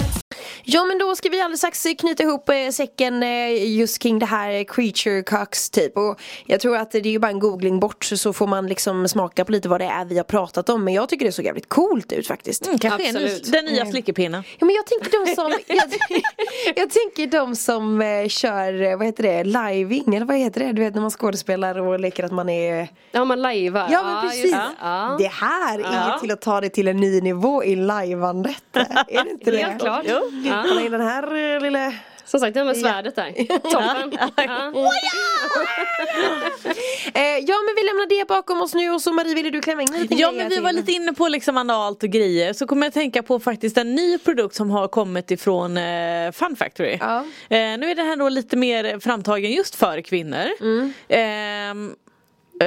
men 0.88 0.98
då 0.98 1.16
ska 1.16 1.28
vi 1.28 1.40
alldeles 1.40 1.60
strax 1.60 1.86
knyta 1.98 2.22
ihop 2.22 2.48
eh, 2.48 2.68
säcken 2.72 3.22
eh, 3.22 3.76
just 3.76 3.98
kring 3.98 4.18
det 4.18 4.26
här 4.26 4.64
creature 4.64 5.22
cocks 5.22 5.70
typ 5.70 5.96
och 5.96 6.20
jag 6.46 6.60
tror 6.60 6.76
att 6.76 6.90
det 6.90 6.98
är 6.98 7.02
ju 7.06 7.18
bara 7.18 7.30
en 7.30 7.38
googling 7.38 7.80
bort 7.80 8.04
så, 8.04 8.16
så 8.16 8.32
får 8.32 8.46
man 8.46 8.66
liksom 8.66 9.08
smaka 9.08 9.44
på 9.44 9.52
lite 9.52 9.68
vad 9.68 9.80
det 9.80 9.84
är 9.86 10.04
vi 10.04 10.16
har 10.16 10.24
pratat 10.24 10.68
om 10.68 10.84
men 10.84 10.94
jag 10.94 11.08
tycker 11.08 11.26
det 11.26 11.32
såg 11.32 11.44
jävligt 11.44 11.68
coolt 11.68 12.12
ut 12.12 12.26
faktiskt. 12.26 12.66
Mm, 12.66 12.78
kanske 12.78 13.08
Absolut. 13.08 13.52
den 13.52 13.64
nya 13.64 13.86
slickepinnen. 13.86 14.42
Ja 14.58 14.66
men 14.66 14.74
jag 14.74 14.86
tänker 14.86 15.26
de 15.26 15.34
som 15.34 15.50
jag, 15.66 15.92
jag 16.76 16.90
tänker 16.90 17.26
de 17.38 17.56
som 17.56 18.00
eh, 18.02 18.28
kör, 18.28 18.82
eh, 18.82 18.96
vad 18.96 19.06
heter 19.06 19.22
det, 19.22 19.44
living 19.44 20.14
eller 20.14 20.26
vad 20.26 20.36
heter 20.36 20.60
det? 20.60 20.72
Du 20.72 20.82
vet 20.82 20.94
när 20.94 21.00
man 21.00 21.10
skådespelar 21.10 21.78
och 21.78 22.00
leker 22.00 22.24
att 22.24 22.32
man 22.32 22.48
är 22.48 22.88
Ja 23.12 23.24
man 23.24 23.42
lajvar. 23.42 23.88
Ja 23.90 24.02
men 24.02 24.30
precis. 24.30 24.52
det. 24.52 24.68
Ja. 24.80 25.16
Det 25.18 25.26
här 25.32 25.78
är 25.78 25.82
Ja. 25.82 26.14
ju 26.14 26.20
till 26.20 26.30
att 26.30 26.40
ta 26.40 26.60
det 26.60 26.68
till 26.68 26.88
en 26.88 26.96
ny 26.96 27.20
nivå 27.20 27.64
i 27.64 27.76
lajvandet. 27.76 28.62
Är 29.08 29.24
det 29.24 29.30
inte 29.30 29.50
det? 29.50 29.56
Helt 29.56 29.80
klart. 29.80 30.04
Jo. 30.08 30.20
Kolla 30.68 30.80
in 30.80 30.92
den 30.92 31.00
här 31.00 31.54
eh, 31.54 31.60
lilla 31.60 31.92
Som 32.24 32.40
sagt, 32.40 32.54
det 32.54 32.64
med 32.64 32.76
svärdet 32.76 33.16
där. 33.16 33.32
Toppen. 33.58 34.18
Ja. 34.36 34.90
Eh, 37.14 37.22
ja 37.22 37.56
men 37.66 37.74
vi 37.76 37.82
lämnar 37.82 38.08
det 38.08 38.28
bakom 38.28 38.62
oss 38.62 38.74
nu 38.74 38.90
och 38.90 39.02
så 39.02 39.12
Marie 39.12 39.34
ville 39.34 39.50
du 39.50 39.60
klämma 39.60 39.82
in 39.82 39.92
lite 39.92 40.14
Ja 40.14 40.32
men 40.32 40.48
vi 40.48 40.54
till. 40.54 40.62
var 40.64 40.72
lite 40.72 40.92
inne 40.92 41.12
på 41.12 41.28
liksom 41.28 41.56
analt 41.56 42.02
och 42.02 42.08
grejer 42.08 42.52
så 42.52 42.66
kommer 42.66 42.86
jag 42.86 42.92
tänka 42.94 43.22
på 43.22 43.40
faktiskt 43.40 43.78
en 43.78 43.94
ny 43.94 44.18
produkt 44.18 44.54
som 44.54 44.70
har 44.70 44.88
kommit 44.88 45.30
ifrån 45.30 45.76
eh, 45.76 46.32
Fun 46.32 46.56
Factory. 46.56 46.98
Ja. 47.00 47.18
Eh, 47.18 47.24
nu 47.78 47.90
är 47.90 47.94
den 47.94 48.06
här 48.06 48.16
då 48.16 48.28
lite 48.28 48.56
mer 48.56 49.00
framtagen 49.00 49.50
just 49.52 49.74
för 49.74 50.00
kvinnor. 50.00 50.46
Mm. 50.60 50.92
Eh, 51.08 51.94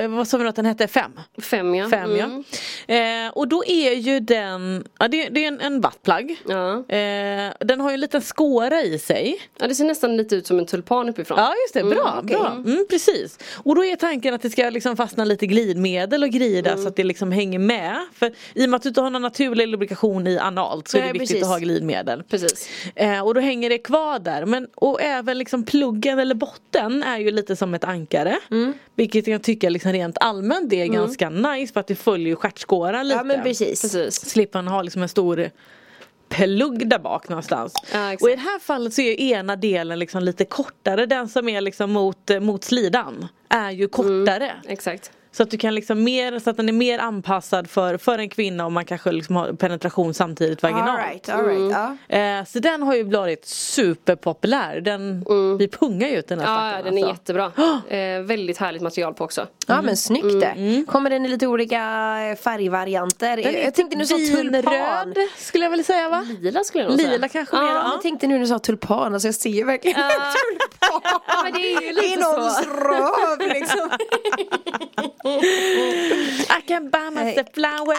vad 0.10 0.28
sa 0.28 0.38
vi 0.38 0.48
att 0.48 0.56
den 0.56 0.66
hette? 0.66 0.88
Fem? 0.88 1.12
Fem 1.42 1.76
ja. 1.76 1.90
Fem 1.90 2.12
Mm. 2.12 2.44
ja. 2.88 2.96
Eh, 2.96 3.30
och 3.32 3.48
då 3.48 3.66
är 3.66 3.94
ju 3.94 4.20
den, 4.20 4.88
ja 5.00 5.08
det, 5.08 5.30
det 5.30 5.44
är 5.44 5.48
en, 5.48 5.60
en 5.62 5.82
buttplug. 5.82 6.38
Ja. 6.48 6.74
Eh, 6.96 7.54
den 7.60 7.80
har 7.82 7.90
ju 7.90 7.94
en 7.94 8.00
liten 8.00 8.22
skåra 8.22 8.82
i 8.82 9.00
sig. 9.00 9.40
ja, 9.60 9.68
det 9.68 9.76
ser 9.76 9.86
nästan 9.86 10.18
lite 10.18 10.36
ut 10.36 10.48
som 10.48 10.60
en 10.60 10.66
tulpan 10.66 11.10
uppifrån. 11.10 11.38
Ja 11.40 11.54
just 11.66 11.74
det, 11.74 11.84
bra, 11.84 12.12
Mm, 12.12 12.26
okej. 12.26 12.38
bra. 12.38 12.52
Mm, 12.52 12.86
precis. 12.90 13.40
Och 13.64 13.76
då 13.76 13.86
är 13.86 13.96
tanken 13.96 14.34
att 14.34 14.42
det 14.42 14.50
ska 14.50 14.70
liksom 14.70 14.98
fastna 14.98 15.26
lite 15.26 15.46
glidmedel 15.48 16.24
och 16.24 16.30
grida 16.30 16.70
Mm. 16.72 16.82
så 16.84 16.88
att 16.88 16.96
det 16.96 17.04
liksom 17.04 17.32
hänger 17.32 17.60
med. 17.60 17.98
För 18.14 18.32
i 18.54 18.66
och 18.66 18.70
med 18.70 18.78
att 18.78 18.84
du 18.84 18.90
inte 18.90 19.02
har 19.02 19.10
någon 19.10 19.22
naturlig 19.22 19.68
lubrikation 19.68 20.28
i 20.28 20.38
analt 20.38 20.88
så 20.88 20.98
är 20.98 21.02
det 21.02 21.06
Nej, 21.08 21.14
viktigt 21.14 21.30
precis. 21.30 21.44
att 21.44 21.50
ha 21.50 21.58
glidmedel. 21.58 22.24
Precis. 22.24 22.70
Eh, 22.96 23.26
och 23.28 23.34
då 23.34 23.42
hänger 23.42 23.70
det 23.70 23.78
kvar 23.78 24.20
där. 24.20 24.46
Men, 24.46 24.68
och 24.76 25.02
även 25.02 25.38
liksom 25.38 25.64
pluggen 25.66 26.20
eller 26.20 26.36
botten 26.36 27.04
är 27.04 27.18
ju 27.18 27.32
lite 27.32 27.56
som 27.56 27.74
ett 27.74 27.84
ankare. 27.84 28.38
Mm. 28.52 28.74
Vilket 28.96 29.28
jag 29.28 29.44
tycker 29.44 29.70
liksom 29.70 29.81
rent 29.86 30.18
allmänt 30.20 30.74
är 30.74 30.86
ganska 30.86 31.30
nice 31.30 31.74
för 31.74 31.80
att 31.80 31.88
det 31.88 31.96
följer 31.96 32.28
ju 32.28 32.36
stjärtskåran 32.36 33.08
lite. 33.08 33.18
Ja 33.18 33.24
men 33.24 33.44
precis. 33.44 33.82
Precis. 33.82 34.30
Slipper 34.30 34.62
man 34.62 34.68
ha 34.68 34.82
liksom 34.82 35.02
en 35.02 35.10
stor 35.10 35.50
plugg 36.30 36.90
där 36.90 37.00
bak 37.00 37.30
någonstans. 37.30 37.74
Ja, 37.94 38.14
och 38.22 38.30
i 38.30 38.36
det 38.36 38.42
här 38.42 38.60
fallet 38.60 38.94
så 38.94 39.02
är 39.02 39.20
ena 39.20 39.56
delen 39.56 40.00
liksom 40.00 40.24
lite 40.24 40.46
kortare. 40.46 41.06
Den 41.06 41.30
som 41.30 41.50
är 41.50 41.62
liksom 41.62 41.92
mot, 41.92 42.32
mot 42.42 42.64
slidan 42.64 43.28
är 43.50 43.72
ju 43.72 43.88
kortare. 43.88 44.52
Exakt. 44.68 45.12
Så 45.34 45.44
att 45.44 45.52
du 45.52 45.58
kan 45.58 45.76
liksom 45.76 46.04
mer, 46.04 46.40
så 46.40 46.50
att 46.50 46.58
den 46.58 46.70
är 46.70 46.74
mer 46.74 47.00
anpassad 47.00 47.70
för, 47.70 47.98
för 47.98 48.18
en 48.20 48.30
kvinna 48.30 48.66
om 48.66 48.74
man 48.74 48.86
kanske 48.86 49.12
liksom 49.12 49.36
har 49.36 49.54
penetration 49.54 50.14
samtidigt 50.14 50.64
vaginalt. 50.64 50.90
All 50.90 50.98
right, 50.98 51.30
all 51.30 51.46
right. 51.46 51.98
Ja. 52.10 52.18
Eh, 52.18 52.46
så 52.46 52.60
den 52.60 52.84
har 52.84 52.96
ju 52.96 53.04
blivit 53.04 53.46
superpopulär. 53.46 54.82
Den, 54.82 55.26
Vi 55.60 55.68
pungar 55.68 56.08
ju 56.08 56.16
ut 56.18 56.28
den 56.28 56.40
här 56.40 56.46
Ja, 56.48 56.58
stackaren, 56.72 56.86
den 56.86 56.98
är 56.98 57.08
alltså. 57.08 57.14
jättebra. 57.22 57.52
Eh, 57.92 58.22
väldigt 58.22 58.58
härligt 58.58 58.82
material 58.82 59.14
på 59.14 59.24
också. 59.24 59.48
ja 59.68 59.82
men 59.82 59.98
snyggt 59.98 60.40
det. 60.42 60.46
Mm. 60.46 60.86
Kommer 60.86 61.10
den 61.10 61.26
i 61.26 61.30
lite 61.30 61.48
olika 61.48 61.78
eh, 61.78 62.36
färgvarianter? 62.36 63.38
Den 63.38 63.54
jag 63.64 63.74
tänkte 63.76 63.98
nu 63.98 64.06
sa 64.06 64.16
tulpan. 64.18 65.16
skulle 65.38 65.66
jag 65.66 65.70
vilja 65.70 65.84
säga 65.84 66.10
va? 66.10 66.26
Lila 66.42 66.64
skulle 66.64 66.84
jag 66.84 66.92
nog 66.92 67.00
säga. 67.00 67.12
Lila 67.12 67.28
kanske 67.28 67.56
mer. 67.56 67.64
Ja, 67.64 67.74
Ja. 67.74 67.90
jag 67.94 68.02
tänkte 68.02 68.28
nu 68.28 68.34
när 68.34 68.42
du 68.42 68.48
sa 68.48 68.60
tulpan, 68.60 69.14
alltså 69.14 69.28
jag 69.28 69.36
ser 69.36 69.50
ju 69.50 69.64
verkligen 69.64 70.00
en 70.02 70.10
tulpan 70.12 71.02
Ja, 71.28 71.42
men 71.44 71.54
det 71.54 71.60
är 71.74 71.82
ju 71.82 71.92
lite 71.94 72.06
i 72.08 72.16
någons 72.16 72.68
röv 72.68 73.48
liksom. 73.54 73.90
I 76.58 76.62
can 76.68 76.90
buy 76.90 77.10
myself 77.12 77.36
Nej. 77.36 77.54
flower. 77.54 77.96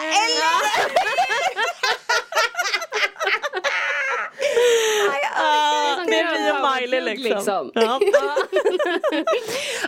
Som 5.96 6.06
det 6.06 6.10
blir 6.10 6.80
Miley 6.80 7.00
liksom. 7.14 7.66
liksom. 7.66 7.70
Ja. 7.74 8.00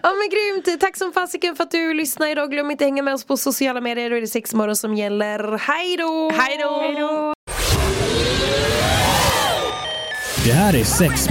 Ja 0.02 0.10
men 0.12 0.28
grymt, 0.30 0.80
tack 0.80 0.96
som 0.96 1.12
fasiken 1.12 1.56
för 1.56 1.64
att 1.64 1.70
du 1.70 1.94
lyssnar 1.94 2.28
idag. 2.28 2.50
Glöm 2.50 2.70
inte 2.70 2.84
att 2.84 2.86
hänga 2.86 3.02
med 3.02 3.14
oss 3.14 3.24
på 3.24 3.36
sociala 3.36 3.80
medier, 3.80 4.10
då 4.10 4.16
är 4.16 4.20
det 4.20 4.26
sex 4.26 4.54
morgon 4.54 4.76
som 4.76 4.94
gäller. 4.94 5.58
Hej 5.58 5.96
då! 5.96 6.30
Hej 6.30 6.58
då! 6.58 7.34
Det 10.44 10.52
här 10.52 10.74
är 10.76 10.84
sex 10.84 11.30